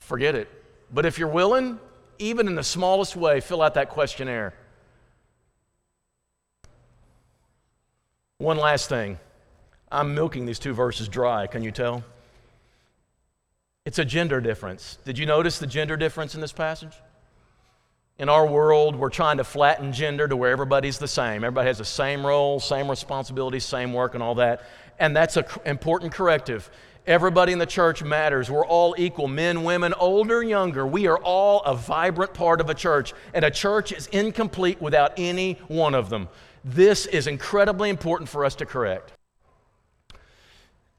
forget 0.00 0.34
it. 0.34 0.48
But 0.92 1.06
if 1.06 1.20
you're 1.20 1.28
willing, 1.28 1.78
even 2.18 2.48
in 2.48 2.56
the 2.56 2.64
smallest 2.64 3.14
way, 3.14 3.38
fill 3.38 3.62
out 3.62 3.74
that 3.74 3.90
questionnaire. 3.90 4.52
One 8.38 8.56
last 8.56 8.88
thing. 8.88 9.20
I'm 9.92 10.16
milking 10.16 10.46
these 10.46 10.58
two 10.58 10.74
verses 10.74 11.08
dry, 11.08 11.46
can 11.46 11.62
you 11.62 11.70
tell? 11.70 12.02
It's 13.86 14.00
a 14.00 14.04
gender 14.04 14.40
difference. 14.40 14.98
Did 15.04 15.16
you 15.16 15.26
notice 15.26 15.60
the 15.60 15.66
gender 15.68 15.96
difference 15.96 16.34
in 16.34 16.40
this 16.40 16.52
passage? 16.52 16.96
In 18.18 18.28
our 18.28 18.46
world, 18.46 18.96
we're 18.96 19.10
trying 19.10 19.36
to 19.36 19.44
flatten 19.44 19.92
gender 19.92 20.26
to 20.26 20.36
where 20.36 20.50
everybody's 20.50 20.98
the 20.98 21.06
same. 21.06 21.44
Everybody 21.44 21.68
has 21.68 21.78
the 21.78 21.84
same 21.84 22.26
role, 22.26 22.58
same 22.58 22.90
responsibilities, 22.90 23.64
same 23.64 23.92
work, 23.92 24.14
and 24.14 24.22
all 24.22 24.34
that. 24.36 24.62
And 24.98 25.14
that's 25.14 25.36
an 25.36 25.44
important 25.64 26.12
corrective. 26.12 26.68
Everybody 27.06 27.52
in 27.52 27.60
the 27.60 27.66
church 27.66 28.02
matters. 28.02 28.50
We're 28.50 28.66
all 28.66 28.94
equal 28.98 29.28
men, 29.28 29.62
women, 29.62 29.94
older, 29.94 30.42
younger. 30.42 30.86
We 30.86 31.06
are 31.06 31.18
all 31.18 31.62
a 31.62 31.74
vibrant 31.74 32.34
part 32.34 32.60
of 32.60 32.68
a 32.68 32.74
church, 32.74 33.14
and 33.32 33.44
a 33.44 33.50
church 33.50 33.92
is 33.92 34.08
incomplete 34.08 34.82
without 34.82 35.12
any 35.16 35.54
one 35.68 35.94
of 35.94 36.10
them. 36.10 36.28
This 36.64 37.06
is 37.06 37.28
incredibly 37.28 37.88
important 37.88 38.28
for 38.28 38.44
us 38.44 38.56
to 38.56 38.66
correct. 38.66 39.12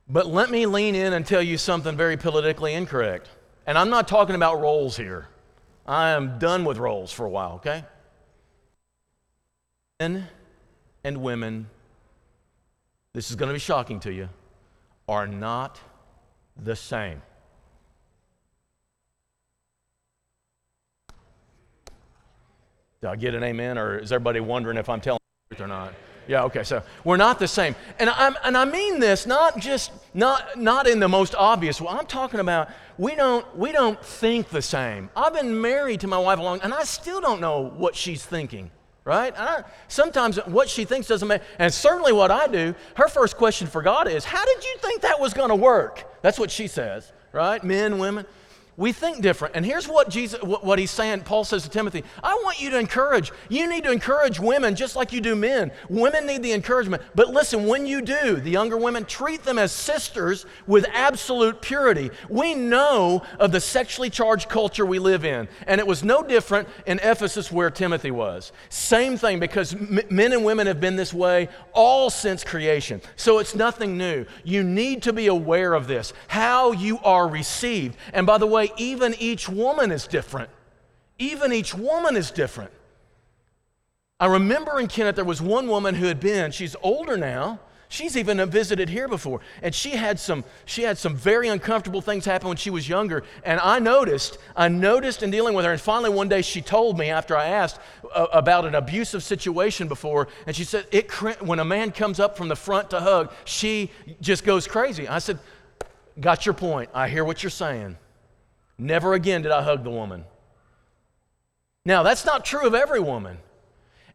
But 0.07 0.25
let 0.25 0.49
me 0.49 0.65
lean 0.65 0.95
in 0.95 1.13
and 1.13 1.25
tell 1.25 1.43
you 1.43 1.57
something 1.57 1.95
very 1.95 2.17
politically 2.17 2.73
incorrect. 2.73 3.29
And 3.67 3.77
I'm 3.77 3.89
not 3.89 4.07
talking 4.07 4.35
about 4.35 4.59
roles 4.59 4.97
here. 4.97 5.27
I 5.89 6.11
am 6.11 6.37
done 6.37 6.65
with 6.65 6.77
roles 6.77 7.11
for 7.11 7.25
a 7.25 7.29
while, 7.29 7.53
okay? 7.53 7.83
Men 9.99 10.27
and 11.03 11.17
women, 11.17 11.67
this 13.13 13.31
is 13.31 13.35
going 13.35 13.47
to 13.47 13.53
be 13.53 13.59
shocking 13.59 13.99
to 14.01 14.13
you, 14.13 14.29
are 15.07 15.25
not 15.25 15.81
the 16.55 16.75
same. 16.75 17.23
Do 23.01 23.07
I 23.07 23.15
get 23.15 23.33
an 23.33 23.41
amen, 23.41 23.79
or 23.79 23.97
is 23.97 24.11
everybody 24.11 24.41
wondering 24.41 24.77
if 24.77 24.89
I'm 24.89 25.01
telling 25.01 25.19
the 25.49 25.55
truth 25.55 25.65
or 25.65 25.67
not? 25.67 25.95
Yeah, 26.27 26.43
okay, 26.43 26.63
so 26.63 26.83
we're 27.03 27.17
not 27.17 27.39
the 27.39 27.47
same. 27.47 27.75
And, 27.97 28.09
i 28.09 28.31
and 28.43 28.55
I 28.57 28.65
mean 28.65 28.99
this 28.99 29.25
not 29.25 29.59
just, 29.59 29.91
not, 30.13 30.57
not 30.57 30.87
in 30.87 30.99
the 30.99 31.07
most 31.07 31.35
obvious 31.35 31.81
way. 31.81 31.87
I'm 31.89 32.05
talking 32.05 32.39
about 32.39 32.69
we 32.97 33.15
don't, 33.15 33.45
we 33.57 33.71
don't 33.71 34.03
think 34.03 34.49
the 34.49 34.61
same. 34.61 35.09
I've 35.15 35.33
been 35.33 35.59
married 35.59 36.01
to 36.01 36.07
my 36.07 36.17
wife 36.17 36.39
a 36.39 36.41
long 36.41 36.59
and 36.61 36.73
I 36.73 36.83
still 36.83 37.21
don't 37.21 37.41
know 37.41 37.61
what 37.61 37.95
she's 37.95 38.25
thinking, 38.25 38.71
right? 39.05 39.33
I, 39.37 39.63
sometimes 39.87 40.37
what 40.45 40.69
she 40.69 40.85
thinks 40.85 41.07
doesn't 41.07 41.27
make, 41.27 41.41
and 41.57 41.73
certainly 41.73 42.13
what 42.13 42.31
I 42.31 42.47
do, 42.47 42.75
her 42.95 43.07
first 43.07 43.37
question 43.37 43.67
for 43.67 43.81
God 43.81 44.07
is, 44.07 44.25
how 44.25 44.43
did 44.45 44.63
you 44.63 44.75
think 44.81 45.01
that 45.01 45.19
was 45.19 45.33
going 45.33 45.49
to 45.49 45.55
work? 45.55 46.21
That's 46.21 46.37
what 46.37 46.51
she 46.51 46.67
says, 46.67 47.11
right? 47.31 47.63
Men, 47.63 47.97
women 47.97 48.25
we 48.79 48.93
think 48.93 49.21
different. 49.21 49.57
And 49.57 49.65
here's 49.65 49.89
what 49.89 50.09
Jesus 50.09 50.41
what 50.41 50.79
he's 50.79 50.89
saying, 50.89 51.21
Paul 51.21 51.43
says 51.43 51.63
to 51.63 51.69
Timothy, 51.69 52.05
I 52.23 52.33
want 52.45 52.61
you 52.61 52.69
to 52.69 52.79
encourage. 52.79 53.33
You 53.49 53.67
need 53.67 53.83
to 53.83 53.91
encourage 53.91 54.39
women 54.39 54.73
just 54.73 54.95
like 54.95 55.11
you 55.11 55.19
do 55.19 55.35
men. 55.35 55.73
Women 55.89 56.25
need 56.25 56.43
the 56.43 56.53
encouragement. 56.53 57.03
But 57.13 57.27
listen, 57.27 57.67
when 57.67 57.85
you 57.85 58.01
do, 58.01 58.37
the 58.37 58.49
younger 58.49 58.77
women 58.77 59.03
treat 59.03 59.43
them 59.43 59.59
as 59.59 59.73
sisters 59.73 60.45
with 60.65 60.85
absolute 60.93 61.61
purity. 61.61 62.09
We 62.29 62.53
know 62.53 63.21
of 63.37 63.51
the 63.51 63.59
sexually 63.59 64.09
charged 64.09 64.47
culture 64.47 64.85
we 64.85 64.97
live 64.97 65.25
in, 65.25 65.49
and 65.67 65.79
it 65.79 65.85
was 65.85 66.01
no 66.01 66.23
different 66.23 66.69
in 66.85 66.99
Ephesus 66.99 67.51
where 67.51 67.69
Timothy 67.69 68.11
was. 68.11 68.53
Same 68.69 69.17
thing 69.17 69.41
because 69.41 69.73
m- 69.73 69.99
men 70.09 70.31
and 70.31 70.45
women 70.45 70.67
have 70.67 70.79
been 70.79 70.95
this 70.95 71.13
way 71.13 71.49
all 71.73 72.09
since 72.09 72.45
creation. 72.45 73.01
So 73.17 73.39
it's 73.39 73.55
nothing 73.55 73.97
new. 73.97 74.25
You 74.45 74.63
need 74.63 75.03
to 75.03 75.11
be 75.11 75.27
aware 75.27 75.73
of 75.73 75.87
this, 75.87 76.13
how 76.29 76.71
you 76.71 76.99
are 76.99 77.27
received. 77.27 77.97
And 78.13 78.25
by 78.25 78.37
the 78.37 78.47
way, 78.47 78.68
even 78.77 79.15
each 79.19 79.49
woman 79.49 79.91
is 79.91 80.07
different. 80.07 80.49
Even 81.17 81.51
each 81.51 81.73
woman 81.73 82.15
is 82.15 82.31
different. 82.31 82.71
I 84.19 84.27
remember 84.27 84.79
in 84.79 84.87
Kennett, 84.87 85.15
there 85.15 85.25
was 85.25 85.41
one 85.41 85.67
woman 85.67 85.95
who 85.95 86.05
had 86.05 86.19
been, 86.19 86.51
she's 86.51 86.75
older 86.81 87.17
now. 87.17 87.59
She's 87.91 88.15
even 88.15 88.47
visited 88.49 88.87
here 88.87 89.07
before. 89.07 89.41
And 89.63 89.73
she 89.73 89.91
had 89.91 90.19
some, 90.19 90.43
she 90.65 90.83
had 90.83 90.97
some 90.97 91.15
very 91.15 91.47
uncomfortable 91.47 92.01
things 92.01 92.23
happen 92.23 92.47
when 92.47 92.57
she 92.57 92.69
was 92.69 92.87
younger. 92.87 93.23
And 93.43 93.59
I 93.61 93.79
noticed, 93.79 94.37
I 94.55 94.67
noticed 94.67 95.23
in 95.23 95.31
dealing 95.31 95.55
with 95.55 95.65
her. 95.65 95.71
And 95.71 95.81
finally, 95.81 96.11
one 96.11 96.29
day 96.29 96.43
she 96.43 96.61
told 96.61 96.99
me 96.99 97.09
after 97.09 97.35
I 97.35 97.47
asked 97.47 97.79
uh, 98.13 98.27
about 98.31 98.65
an 98.65 98.75
abusive 98.75 99.23
situation 99.23 99.87
before. 99.87 100.27
And 100.45 100.55
she 100.55 100.65
said, 100.65 100.85
it, 100.91 101.11
when 101.41 101.57
a 101.57 101.65
man 101.65 101.91
comes 101.91 102.19
up 102.19 102.37
from 102.37 102.47
the 102.47 102.55
front 102.55 102.91
to 102.91 102.99
hug, 102.99 103.33
she 103.45 103.89
just 104.21 104.43
goes 104.43 104.67
crazy. 104.67 105.07
I 105.07 105.17
said, 105.17 105.39
Got 106.19 106.45
your 106.45 106.53
point. 106.53 106.89
I 106.93 107.07
hear 107.07 107.23
what 107.23 107.43
you're 107.43 107.49
saying. 107.49 107.97
Never 108.79 109.13
again 109.13 109.41
did 109.41 109.51
I 109.51 109.61
hug 109.61 109.83
the 109.83 109.89
woman. 109.91 110.23
Now, 111.85 112.01
that's 112.01 112.25
not 112.25 112.45
true 112.45 112.65
of 112.65 112.73
every 112.73 113.01
woman. 113.01 113.37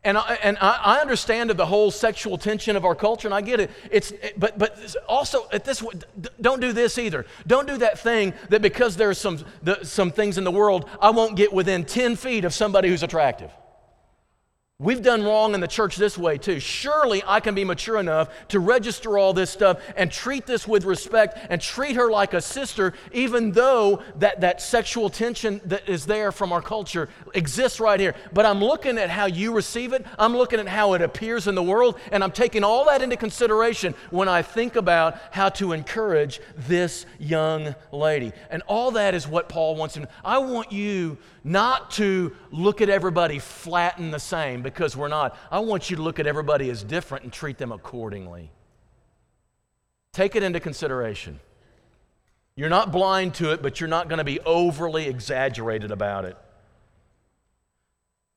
And 0.02 0.18
I, 0.18 0.38
and 0.42 0.58
I 0.60 0.98
understand 1.00 1.48
the 1.50 1.64
whole 1.64 1.90
sexual 1.90 2.36
tension 2.36 2.76
of 2.76 2.84
our 2.84 2.94
culture, 2.94 3.26
and 3.26 3.34
I 3.34 3.40
get 3.40 3.58
it. 3.58 3.70
It's, 3.90 4.12
but, 4.36 4.58
but 4.58 4.94
also, 5.08 5.48
at 5.50 5.64
this, 5.64 5.82
don't 6.40 6.60
do 6.60 6.72
this 6.72 6.98
either. 6.98 7.24
Don't 7.46 7.66
do 7.66 7.78
that 7.78 7.98
thing 7.98 8.34
that 8.50 8.60
because 8.60 8.96
there's 8.96 9.16
some, 9.16 9.38
the, 9.62 9.82
some 9.82 10.10
things 10.10 10.36
in 10.36 10.44
the 10.44 10.50
world, 10.50 10.88
I 11.00 11.08
won't 11.10 11.36
get 11.36 11.54
within 11.54 11.84
10 11.84 12.16
feet 12.16 12.44
of 12.44 12.52
somebody 12.52 12.88
who's 12.88 13.02
attractive. 13.02 13.50
We've 14.80 15.02
done 15.02 15.22
wrong 15.22 15.54
in 15.54 15.60
the 15.60 15.68
church 15.68 15.94
this 15.94 16.18
way 16.18 16.36
too. 16.36 16.58
Surely 16.58 17.22
I 17.24 17.38
can 17.38 17.54
be 17.54 17.62
mature 17.62 17.96
enough 17.96 18.28
to 18.48 18.58
register 18.58 19.16
all 19.16 19.32
this 19.32 19.48
stuff 19.48 19.80
and 19.96 20.10
treat 20.10 20.46
this 20.46 20.66
with 20.66 20.84
respect 20.84 21.38
and 21.48 21.60
treat 21.60 21.94
her 21.94 22.10
like 22.10 22.34
a 22.34 22.40
sister, 22.40 22.92
even 23.12 23.52
though 23.52 24.02
that, 24.16 24.40
that 24.40 24.60
sexual 24.60 25.10
tension 25.10 25.60
that 25.66 25.88
is 25.88 26.06
there 26.06 26.32
from 26.32 26.50
our 26.50 26.60
culture 26.60 27.08
exists 27.34 27.78
right 27.78 28.00
here. 28.00 28.16
But 28.32 28.46
I'm 28.46 28.58
looking 28.58 28.98
at 28.98 29.10
how 29.10 29.26
you 29.26 29.54
receive 29.54 29.92
it, 29.92 30.04
I'm 30.18 30.36
looking 30.36 30.58
at 30.58 30.66
how 30.66 30.94
it 30.94 31.02
appears 31.02 31.46
in 31.46 31.54
the 31.54 31.62
world, 31.62 31.96
and 32.10 32.24
I'm 32.24 32.32
taking 32.32 32.64
all 32.64 32.86
that 32.86 33.00
into 33.00 33.16
consideration 33.16 33.94
when 34.10 34.28
I 34.28 34.42
think 34.42 34.74
about 34.74 35.18
how 35.30 35.50
to 35.50 35.70
encourage 35.70 36.40
this 36.56 37.06
young 37.20 37.76
lady. 37.92 38.32
And 38.50 38.60
all 38.66 38.90
that 38.90 39.14
is 39.14 39.28
what 39.28 39.48
Paul 39.48 39.76
wants 39.76 39.96
him. 39.96 40.08
I 40.24 40.38
want 40.38 40.72
you 40.72 41.16
not 41.44 41.90
to 41.92 42.34
look 42.50 42.80
at 42.80 42.88
everybody 42.88 43.38
flat 43.38 43.98
and 43.98 44.12
the 44.12 44.18
same 44.18 44.62
because 44.62 44.96
we're 44.96 45.08
not. 45.08 45.36
I 45.50 45.58
want 45.58 45.90
you 45.90 45.96
to 45.96 46.02
look 46.02 46.18
at 46.18 46.26
everybody 46.26 46.70
as 46.70 46.82
different 46.82 47.24
and 47.24 47.32
treat 47.32 47.58
them 47.58 47.70
accordingly. 47.70 48.50
Take 50.14 50.34
it 50.34 50.42
into 50.42 50.58
consideration. 50.58 51.38
You're 52.56 52.70
not 52.70 52.92
blind 52.92 53.34
to 53.34 53.52
it, 53.52 53.62
but 53.62 53.78
you're 53.78 53.88
not 53.88 54.08
going 54.08 54.18
to 54.18 54.24
be 54.24 54.40
overly 54.40 55.06
exaggerated 55.06 55.90
about 55.90 56.24
it. 56.24 56.36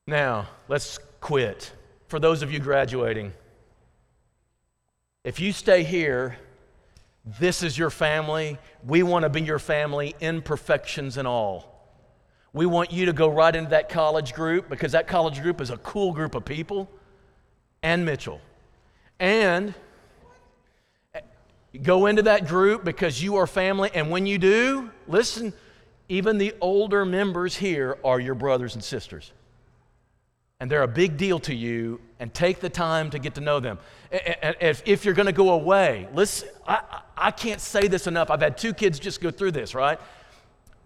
Now, 0.05 0.47
let's 0.67 0.99
quit. 1.21 1.71
For 2.07 2.19
those 2.19 2.41
of 2.41 2.51
you 2.51 2.59
graduating, 2.59 3.31
if 5.23 5.39
you 5.39 5.51
stay 5.51 5.83
here, 5.83 6.37
this 7.39 7.61
is 7.61 7.77
your 7.77 7.89
family. 7.89 8.57
We 8.85 9.03
want 9.03 9.23
to 9.23 9.29
be 9.29 9.41
your 9.41 9.59
family, 9.59 10.15
imperfections 10.19 11.17
and 11.17 11.27
all. 11.27 11.76
We 12.57 12.65
want 12.65 12.91
you 12.91 13.05
to 13.05 13.13
go 13.13 13.29
right 13.29 13.55
into 13.55 13.69
that 13.69 13.87
college 13.87 14.33
group 14.33 14.67
because 14.67 14.93
that 14.93 15.07
college 15.07 15.41
group 15.41 15.61
is 15.61 15.69
a 15.69 15.77
cool 15.77 16.11
group 16.11 16.33
of 16.33 16.43
people 16.43 16.89
and 17.83 18.03
Mitchell. 18.03 18.41
And 19.19 19.75
go 21.83 22.07
into 22.07 22.23
that 22.23 22.47
group 22.47 22.83
because 22.83 23.21
you 23.21 23.35
are 23.35 23.45
family. 23.45 23.91
And 23.93 24.09
when 24.09 24.25
you 24.25 24.39
do, 24.39 24.89
listen, 25.07 25.53
even 26.09 26.39
the 26.39 26.55
older 26.59 27.05
members 27.05 27.55
here 27.55 27.99
are 28.03 28.19
your 28.19 28.35
brothers 28.35 28.73
and 28.73 28.83
sisters. 28.83 29.31
And 30.59 30.71
they're 30.71 30.81
a 30.81 30.87
big 30.87 31.17
deal 31.17 31.37
to 31.41 31.53
you, 31.53 32.01
and 32.19 32.33
take 32.33 32.59
the 32.61 32.69
time 32.69 33.11
to 33.11 33.19
get 33.19 33.35
to 33.35 33.41
know 33.41 33.59
them. 33.59 33.77
If, 34.11 35.05
you're 35.05 35.13
going 35.13 35.27
to 35.27 35.31
go 35.31 35.51
away, 35.51 36.07
listen, 36.15 36.49
I, 36.67 37.01
I 37.15 37.29
can't 37.29 37.61
say 37.61 37.87
this 37.87 38.07
enough. 38.07 38.31
I've 38.31 38.41
had 38.41 38.57
two 38.57 38.73
kids 38.73 38.97
just 38.97 39.21
go 39.21 39.29
through 39.29 39.51
this, 39.51 39.75
right? 39.75 39.99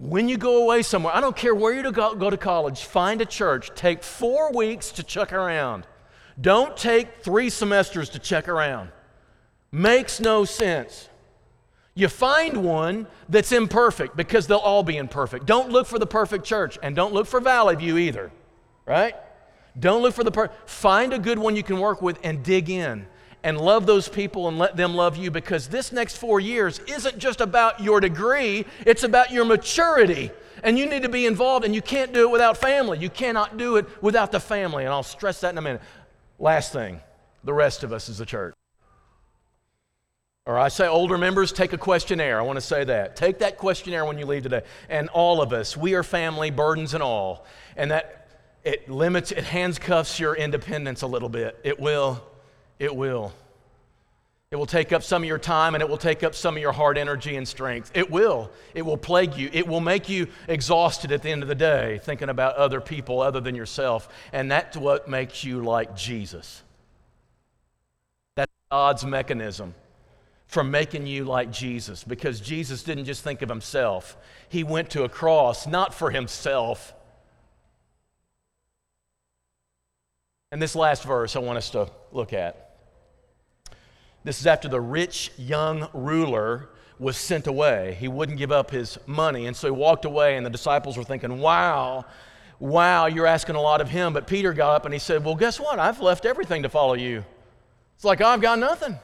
When 0.02 0.28
you 0.28 0.36
go 0.36 0.64
away 0.64 0.82
somewhere, 0.82 1.16
I 1.16 1.22
don't 1.22 1.36
care 1.36 1.54
where 1.54 1.72
you 1.76 1.92
go, 1.92 2.16
go 2.16 2.32
to 2.32 2.38
college, 2.38 2.86
find 2.86 3.22
a 3.22 3.26
church, 3.26 3.70
take 3.76 4.02
four 4.02 4.52
weeks 4.52 4.92
to 4.94 5.04
check 5.04 5.32
around. 5.32 5.86
Don't 6.40 6.76
take 6.76 7.22
three 7.22 7.52
semesters 7.52 8.10
to 8.10 8.20
check 8.20 8.48
around. 8.48 8.90
Makes 9.72 10.20
no 10.20 10.44
sense. 10.44 11.08
You 11.94 12.08
find 12.08 12.64
one 12.64 13.06
that's 13.30 13.52
imperfect 13.52 14.18
because 14.18 14.48
they'll 14.48 14.58
all 14.58 14.82
be 14.82 14.98
imperfect. 14.98 15.46
Don't 15.46 15.70
look 15.70 15.86
for 15.86 16.00
the 16.00 16.08
perfect 16.08 16.46
church 16.46 16.80
and 16.82 16.96
don't 16.96 17.14
look 17.14 17.28
for 17.28 17.40
Valley 17.40 17.76
View 17.76 18.00
either, 18.00 18.32
right? 18.88 19.14
Don't 19.80 20.02
look 20.02 20.16
for 20.16 20.24
the 20.24 20.32
perfect. 20.32 20.68
Find 20.68 21.14
a 21.14 21.20
good 21.20 21.38
one 21.38 21.56
you 21.56 21.64
can 21.64 21.80
work 21.80 22.02
with 22.02 22.18
and 22.24 22.42
dig 22.42 22.72
in 22.72 23.06
and 23.44 23.60
love 23.60 23.86
those 23.86 24.08
people 24.08 24.48
and 24.48 24.60
let 24.60 24.76
them 24.78 24.94
love 24.96 25.18
you 25.18 25.32
because 25.32 25.68
this 25.68 25.92
next 25.92 26.18
four 26.18 26.40
years 26.40 26.80
isn't 26.88 27.18
just 27.18 27.42
about 27.42 27.80
your 27.80 28.00
degree, 28.00 28.66
it's 28.86 29.04
about 29.04 29.32
your 29.32 29.46
maturity. 29.46 30.32
And 30.64 30.78
you 30.78 30.86
need 30.86 31.02
to 31.04 31.10
be 31.10 31.26
involved, 31.26 31.66
and 31.66 31.74
you 31.74 31.82
can't 31.82 32.14
do 32.14 32.22
it 32.22 32.32
without 32.32 32.56
family. 32.56 33.00
You 33.00 33.10
cannot 33.10 33.58
do 33.58 33.78
it 33.78 33.88
without 34.02 34.32
the 34.32 34.40
family. 34.40 34.84
And 34.84 34.94
I'll 34.94 35.02
stress 35.02 35.42
that 35.42 35.50
in 35.50 35.58
a 35.58 35.62
minute. 35.62 35.82
Last 36.38 36.72
thing 36.72 37.02
the 37.44 37.54
rest 37.54 37.84
of 37.84 37.92
us 37.92 38.10
is 38.10 38.20
the 38.20 38.26
church. 38.26 38.54
Or 40.46 40.58
I 40.58 40.70
say 40.70 40.88
older 40.88 41.18
members, 41.18 41.52
take 41.52 41.74
a 41.74 41.78
questionnaire. 41.78 42.40
I 42.40 42.44
want 42.44 42.58
to 42.58 42.66
say 42.66 42.84
that. 42.84 43.16
Take 43.16 43.40
that 43.40 43.58
questionnaire 43.58 44.06
when 44.06 44.18
you 44.18 44.26
leave 44.26 44.44
today. 44.44 44.62
And 44.90 45.10
all 45.10 45.42
of 45.42 45.54
us, 45.54 45.78
we 45.78 45.94
are 45.94 46.04
family, 46.04 46.50
burdens 46.50 46.94
and 46.94 47.04
all. 47.04 47.46
And 47.76 47.92
that 47.92 48.28
it 48.64 48.90
limits, 48.90 49.32
it 49.32 49.44
handcuffs 49.44 50.20
your 50.20 50.36
independence 50.36 51.04
a 51.04 51.08
little 51.08 51.30
bit. 51.30 51.60
It 51.64 51.80
will. 51.80 52.24
It 52.82 52.96
will. 52.96 53.32
It 54.50 54.56
will 54.56 54.66
take 54.66 54.92
up 54.92 55.04
some 55.04 55.22
of 55.22 55.28
your 55.28 55.38
time 55.38 55.76
and 55.76 55.84
it 55.84 55.88
will 55.88 56.00
take 56.00 56.24
up 56.24 56.34
some 56.34 56.56
of 56.56 56.62
your 56.64 56.72
heart 56.72 56.98
energy 56.98 57.36
and 57.36 57.48
strength. 57.48 57.92
It 57.94 58.10
will. 58.10 58.50
It 58.74 58.82
will 58.82 58.98
plague 58.98 59.36
you. 59.36 59.52
It 59.54 59.68
will 59.68 59.82
make 59.82 60.10
you 60.10 60.28
exhausted 60.48 61.12
at 61.12 61.22
the 61.22 61.30
end 61.30 61.44
of 61.44 61.48
the 61.48 61.54
day 61.54 62.00
thinking 62.04 62.28
about 62.28 62.56
other 62.56 62.82
people 62.82 63.22
other 63.22 63.40
than 63.40 63.54
yourself. 63.54 64.10
And 64.34 64.50
that's 64.50 64.76
what 64.76 65.08
makes 65.08 65.44
you 65.44 65.62
like 65.62 65.96
Jesus. 65.96 66.64
That's 68.36 68.52
God's 68.72 69.06
mechanism 69.06 69.76
for 70.48 70.64
making 70.64 71.06
you 71.06 71.24
like 71.24 71.52
Jesus 71.52 72.04
because 72.04 72.42
Jesus 72.42 72.82
didn't 72.82 73.06
just 73.06 73.24
think 73.24 73.44
of 73.44 73.48
himself, 73.48 74.18
he 74.50 74.64
went 74.64 74.90
to 74.90 75.04
a 75.04 75.10
cross 75.10 75.68
not 75.68 75.94
for 75.94 76.10
himself. 76.10 76.96
And 80.52 80.60
this 80.60 80.76
last 80.76 81.04
verse 81.04 81.36
I 81.36 81.40
want 81.40 81.60
us 81.60 81.70
to 81.70 81.88
look 82.12 82.34
at. 82.34 82.71
This 84.24 84.40
is 84.40 84.48
after 84.48 84.68
the 84.68 84.82
rich 84.82 85.32
young 85.38 85.90
ruler 85.94 86.70
was 87.00 87.18
sent 87.18 87.48
away. 87.48 87.98
He 88.00 88.08
wouldn't 88.08 88.38
give 88.38 88.52
up 88.52 88.70
his 88.70 89.00
money. 89.08 89.48
And 89.48 89.56
so 89.56 89.68
he 89.68 89.72
walked 89.72 90.06
away, 90.06 90.38
and 90.38 90.46
the 90.46 90.50
disciples 90.50 90.98
were 90.98 91.04
thinking, 91.04 91.40
wow, 91.40 92.06
wow, 92.60 93.08
you're 93.08 93.26
asking 93.26 93.56
a 93.56 93.62
lot 93.62 93.82
of 93.82 93.90
him. 93.90 94.14
But 94.14 94.28
Peter 94.28 94.54
got 94.54 94.76
up 94.76 94.86
and 94.86 94.94
he 94.94 95.00
said, 95.00 95.26
well, 95.26 95.36
guess 95.36 95.60
what? 95.60 95.80
I've 95.80 96.00
left 96.00 96.26
everything 96.26 96.62
to 96.64 96.70
follow 96.70 96.94
you. 96.94 97.26
It's 97.96 98.06
like, 98.06 98.22
I've 98.22 98.42
got 98.42 98.60
nothing. 98.60 99.00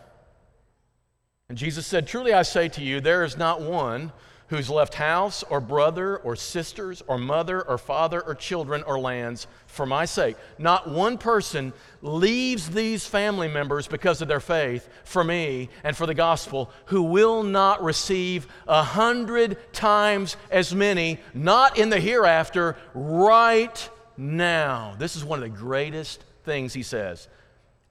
And 1.49 1.57
Jesus 1.57 1.87
said, 1.87 2.07
Truly 2.07 2.33
I 2.33 2.41
say 2.41 2.67
to 2.69 2.83
you, 2.83 2.99
there 2.99 3.23
is 3.23 3.37
not 3.37 3.61
one 3.61 4.11
who's 4.49 4.69
left 4.69 4.93
house 4.93 5.43
or 5.43 5.59
brother 5.59 6.17
or 6.17 6.35
sisters 6.35 7.03
or 7.07 7.17
mother 7.17 7.61
or 7.61 7.77
father 7.77 8.21
or 8.21 8.33
children 8.33 8.81
or 8.83 8.97
lands 8.99 9.45
for 9.65 9.85
my 9.85 10.05
sake. 10.05 10.37
Not 10.57 10.89
one 10.89 11.17
person 11.17 11.73
leaves 12.01 12.69
these 12.69 13.05
family 13.05 13.47
members 13.47 13.87
because 13.87 14.21
of 14.21 14.27
their 14.27 14.39
faith 14.39 14.87
for 15.03 15.23
me 15.23 15.69
and 15.83 15.97
for 15.97 16.05
the 16.05 16.13
gospel 16.13 16.71
who 16.85 17.03
will 17.03 17.43
not 17.43 17.83
receive 17.83 18.47
a 18.67 18.83
hundred 18.83 19.57
times 19.73 20.37
as 20.49 20.73
many, 20.73 21.19
not 21.33 21.77
in 21.77 21.89
the 21.89 21.99
hereafter, 21.99 22.77
right 22.93 23.89
now. 24.15 24.95
This 24.97 25.15
is 25.15 25.25
one 25.25 25.43
of 25.43 25.43
the 25.43 25.57
greatest 25.57 26.23
things 26.43 26.73
he 26.73 26.83
says. 26.83 27.27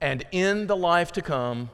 And 0.01 0.25
in 0.31 0.67
the 0.67 0.75
life 0.75 1.11
to 1.13 1.21
come, 1.21 1.69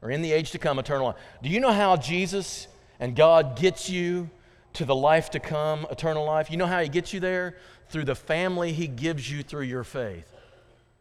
or 0.00 0.10
in 0.10 0.22
the 0.22 0.32
age 0.32 0.52
to 0.52 0.58
come, 0.58 0.78
eternal 0.78 1.08
life. 1.08 1.16
Do 1.42 1.48
you 1.48 1.58
know 1.58 1.72
how 1.72 1.96
Jesus 1.96 2.68
and 3.00 3.14
God 3.14 3.58
gets 3.58 3.88
you 3.88 4.30
to 4.74 4.84
the 4.84 4.94
life 4.94 5.30
to 5.30 5.40
come, 5.40 5.86
eternal 5.90 6.24
life. 6.24 6.50
You 6.50 6.56
know 6.56 6.66
how 6.66 6.80
He 6.80 6.88
gets 6.88 7.12
you 7.12 7.20
there? 7.20 7.56
Through 7.88 8.04
the 8.04 8.14
family 8.14 8.72
He 8.72 8.86
gives 8.86 9.30
you 9.30 9.42
through 9.42 9.62
your 9.62 9.84
faith. 9.84 10.30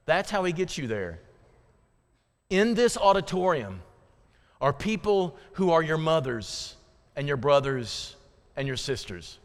That's 0.05 0.31
how 0.31 0.43
He 0.43 0.53
gets 0.53 0.77
you 0.77 0.87
there. 0.87 1.19
In 2.49 2.75
this 2.75 2.97
auditorium 2.97 3.81
are 4.61 4.73
people 4.73 5.37
who 5.53 5.71
are 5.71 5.83
your 5.83 5.97
mothers 5.97 6.75
and 7.15 7.27
your 7.27 7.37
brothers 7.37 8.15
and 8.55 8.67
your 8.67 8.77
sisters, 8.77 9.37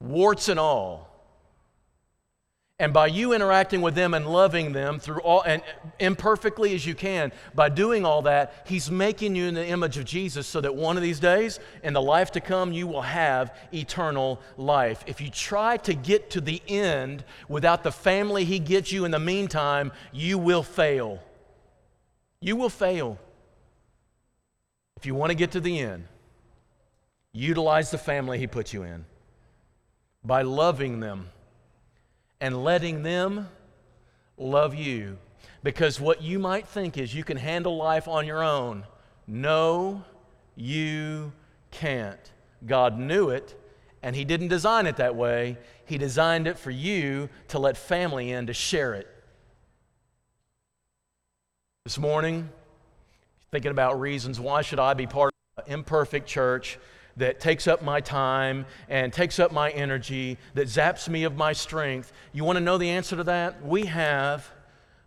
warts 0.00 0.48
and 0.48 0.60
all. 0.60 1.11
And 2.82 2.92
by 2.92 3.06
you 3.06 3.32
interacting 3.32 3.80
with 3.80 3.94
them 3.94 4.12
and 4.12 4.26
loving 4.26 4.72
them 4.72 4.98
through 4.98 5.20
all 5.20 5.42
and 5.42 5.62
imperfectly 6.00 6.74
as 6.74 6.84
you 6.84 6.96
can, 6.96 7.30
by 7.54 7.68
doing 7.68 8.04
all 8.04 8.22
that, 8.22 8.64
He's 8.66 8.90
making 8.90 9.36
you 9.36 9.44
in 9.44 9.54
the 9.54 9.64
image 9.64 9.98
of 9.98 10.04
Jesus 10.04 10.48
so 10.48 10.60
that 10.60 10.74
one 10.74 10.96
of 10.96 11.02
these 11.04 11.20
days, 11.20 11.60
in 11.84 11.92
the 11.92 12.02
life 12.02 12.32
to 12.32 12.40
come, 12.40 12.72
you 12.72 12.88
will 12.88 13.02
have 13.02 13.56
eternal 13.72 14.40
life. 14.56 15.04
If 15.06 15.20
you 15.20 15.30
try 15.30 15.76
to 15.76 15.94
get 15.94 16.30
to 16.30 16.40
the 16.40 16.60
end 16.66 17.22
without 17.48 17.84
the 17.84 17.92
family 17.92 18.44
He 18.44 18.58
gets 18.58 18.90
you 18.90 19.04
in 19.04 19.12
the 19.12 19.20
meantime, 19.20 19.92
you 20.10 20.36
will 20.36 20.64
fail. 20.64 21.22
You 22.40 22.56
will 22.56 22.68
fail. 22.68 23.16
If 24.96 25.06
you 25.06 25.14
want 25.14 25.30
to 25.30 25.36
get 25.36 25.52
to 25.52 25.60
the 25.60 25.78
end, 25.78 26.08
utilize 27.32 27.92
the 27.92 27.98
family 27.98 28.40
He 28.40 28.48
put 28.48 28.72
you 28.72 28.82
in 28.82 29.04
by 30.24 30.42
loving 30.42 30.98
them 30.98 31.28
and 32.42 32.64
letting 32.64 33.04
them 33.04 33.48
love 34.36 34.74
you. 34.74 35.16
Because 35.62 36.00
what 36.00 36.22
you 36.22 36.40
might 36.40 36.66
think 36.66 36.98
is 36.98 37.14
you 37.14 37.22
can 37.22 37.36
handle 37.36 37.76
life 37.76 38.08
on 38.08 38.26
your 38.26 38.42
own. 38.42 38.84
No, 39.28 40.02
you 40.56 41.32
can't. 41.70 42.32
God 42.66 42.98
knew 42.98 43.28
it, 43.28 43.54
and 44.02 44.16
He 44.16 44.24
didn't 44.24 44.48
design 44.48 44.88
it 44.88 44.96
that 44.96 45.14
way. 45.14 45.56
He 45.84 45.98
designed 45.98 46.48
it 46.48 46.58
for 46.58 46.72
you 46.72 47.28
to 47.46 47.60
let 47.60 47.76
family 47.76 48.32
in 48.32 48.48
to 48.48 48.52
share 48.52 48.94
it. 48.94 49.06
This 51.84 51.96
morning, 51.96 52.48
thinking 53.52 53.70
about 53.70 54.00
reasons 54.00 54.40
why 54.40 54.62
should 54.62 54.80
I 54.80 54.94
be 54.94 55.06
part 55.06 55.32
of 55.56 55.64
an 55.64 55.72
imperfect 55.72 56.26
church? 56.26 56.80
That 57.16 57.40
takes 57.40 57.66
up 57.66 57.82
my 57.82 58.00
time 58.00 58.66
and 58.88 59.12
takes 59.12 59.38
up 59.38 59.52
my 59.52 59.70
energy, 59.70 60.38
that 60.54 60.66
zaps 60.66 61.08
me 61.08 61.24
of 61.24 61.36
my 61.36 61.52
strength. 61.52 62.12
You 62.32 62.44
want 62.44 62.56
to 62.56 62.64
know 62.64 62.78
the 62.78 62.90
answer 62.90 63.16
to 63.16 63.24
that? 63.24 63.64
We 63.64 63.86
have 63.86 64.50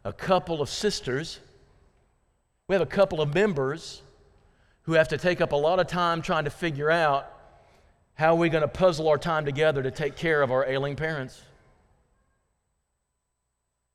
a 0.04 0.13
couple 0.13 0.62
of 0.62 0.70
sisters, 0.70 1.39
we 2.68 2.74
have 2.74 2.82
a 2.82 2.86
couple 2.86 3.22
of 3.22 3.34
members 3.34 4.02
who 4.84 4.94
have 4.94 5.08
to 5.10 5.18
take 5.18 5.41
up 5.41 5.52
a 5.52 5.56
lot 5.56 5.80
of 5.80 5.88
time 5.88 6.22
trying 6.22 6.44
to 6.46 6.52
figure 6.52 6.91
out 6.91 7.32
how 8.13 8.34
are 8.34 8.38
we 8.38 8.50
going 8.50 8.62
to 8.62 8.68
puzzle 8.68 9.08
our 9.08 9.18
time 9.18 9.46
together 9.46 9.84
to 9.84 9.91
take 9.91 10.15
care 10.15 10.41
of 10.41 10.52
our 10.52 10.65
ailing 10.65 10.96
parents. 10.96 11.41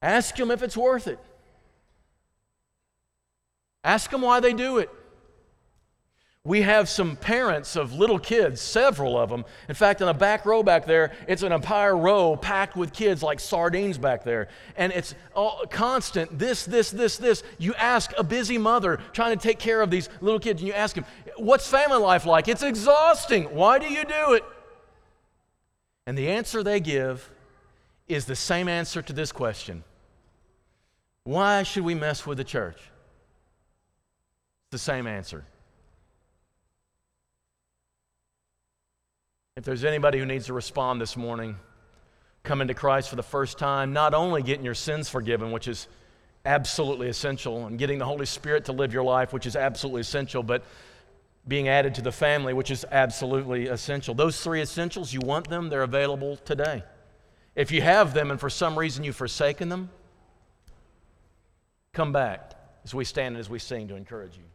Ask 0.02 0.36
them 0.36 0.50
if 0.50 0.62
it's 0.62 0.76
worth 0.76 1.06
it. 1.06 1.18
Ask 3.84 4.10
them 4.10 4.22
why 4.22 4.40
they 4.40 4.52
do 4.52 4.78
it. 4.78 4.90
We 6.44 6.62
have 6.62 6.88
some 6.88 7.16
parents 7.16 7.76
of 7.76 7.92
little 7.92 8.18
kids, 8.18 8.62
several 8.62 9.18
of 9.18 9.28
them. 9.28 9.44
In 9.68 9.74
fact, 9.74 10.00
in 10.00 10.06
the 10.06 10.14
back 10.14 10.46
row 10.46 10.62
back 10.62 10.86
there, 10.86 11.12
it's 11.28 11.42
an 11.42 11.52
entire 11.52 11.94
row 11.94 12.34
packed 12.34 12.76
with 12.76 12.94
kids 12.94 13.22
like 13.22 13.38
sardines 13.40 13.98
back 13.98 14.24
there. 14.24 14.48
And 14.76 14.90
it's 14.90 15.14
all 15.36 15.66
constant 15.68 16.38
this, 16.38 16.64
this, 16.64 16.90
this, 16.90 17.18
this. 17.18 17.42
You 17.58 17.74
ask 17.74 18.14
a 18.16 18.24
busy 18.24 18.56
mother 18.56 19.00
trying 19.12 19.36
to 19.36 19.42
take 19.42 19.58
care 19.58 19.82
of 19.82 19.90
these 19.90 20.08
little 20.22 20.40
kids, 20.40 20.62
and 20.62 20.68
you 20.68 20.72
ask 20.72 20.94
them, 20.94 21.04
What's 21.36 21.66
family 21.68 21.98
life 21.98 22.24
like? 22.24 22.48
It's 22.48 22.62
exhausting. 22.62 23.44
Why 23.44 23.78
do 23.78 23.92
you 23.92 24.04
do 24.04 24.32
it? 24.32 24.44
And 26.06 26.16
the 26.16 26.28
answer 26.28 26.62
they 26.62 26.80
give 26.80 27.30
is 28.08 28.24
the 28.24 28.34
same 28.34 28.66
answer 28.66 29.02
to 29.02 29.12
this 29.12 29.30
question 29.30 29.84
Why 31.24 31.64
should 31.64 31.84
we 31.84 31.94
mess 31.94 32.24
with 32.26 32.38
the 32.38 32.44
church? 32.44 32.78
It's 32.78 34.72
the 34.72 34.78
same 34.78 35.06
answer. 35.06 35.44
If 39.60 39.66
there's 39.66 39.84
anybody 39.84 40.18
who 40.18 40.24
needs 40.24 40.46
to 40.46 40.54
respond 40.54 41.02
this 41.02 41.18
morning, 41.18 41.54
coming 42.44 42.68
to 42.68 42.72
Christ 42.72 43.10
for 43.10 43.16
the 43.16 43.22
first 43.22 43.58
time, 43.58 43.92
not 43.92 44.14
only 44.14 44.42
getting 44.42 44.64
your 44.64 44.72
sins 44.72 45.10
forgiven, 45.10 45.52
which 45.52 45.68
is 45.68 45.86
absolutely 46.46 47.08
essential, 47.08 47.66
and 47.66 47.78
getting 47.78 47.98
the 47.98 48.06
Holy 48.06 48.24
Spirit 48.24 48.64
to 48.64 48.72
live 48.72 48.94
your 48.94 49.02
life, 49.02 49.34
which 49.34 49.44
is 49.44 49.56
absolutely 49.56 50.00
essential, 50.00 50.42
but 50.42 50.64
being 51.46 51.68
added 51.68 51.94
to 51.96 52.00
the 52.00 52.10
family, 52.10 52.54
which 52.54 52.70
is 52.70 52.86
absolutely 52.90 53.66
essential. 53.66 54.14
Those 54.14 54.42
three 54.42 54.62
essentials, 54.62 55.12
you 55.12 55.20
want 55.20 55.50
them, 55.50 55.68
they're 55.68 55.82
available 55.82 56.38
today. 56.38 56.82
If 57.54 57.70
you 57.70 57.82
have 57.82 58.14
them 58.14 58.30
and 58.30 58.40
for 58.40 58.48
some 58.48 58.78
reason 58.78 59.04
you've 59.04 59.16
forsaken 59.16 59.68
them, 59.68 59.90
come 61.92 62.12
back 62.12 62.52
as 62.82 62.94
we 62.94 63.04
stand 63.04 63.34
and 63.34 63.40
as 63.40 63.50
we 63.50 63.58
sing 63.58 63.88
to 63.88 63.94
encourage 63.94 64.38
you. 64.38 64.49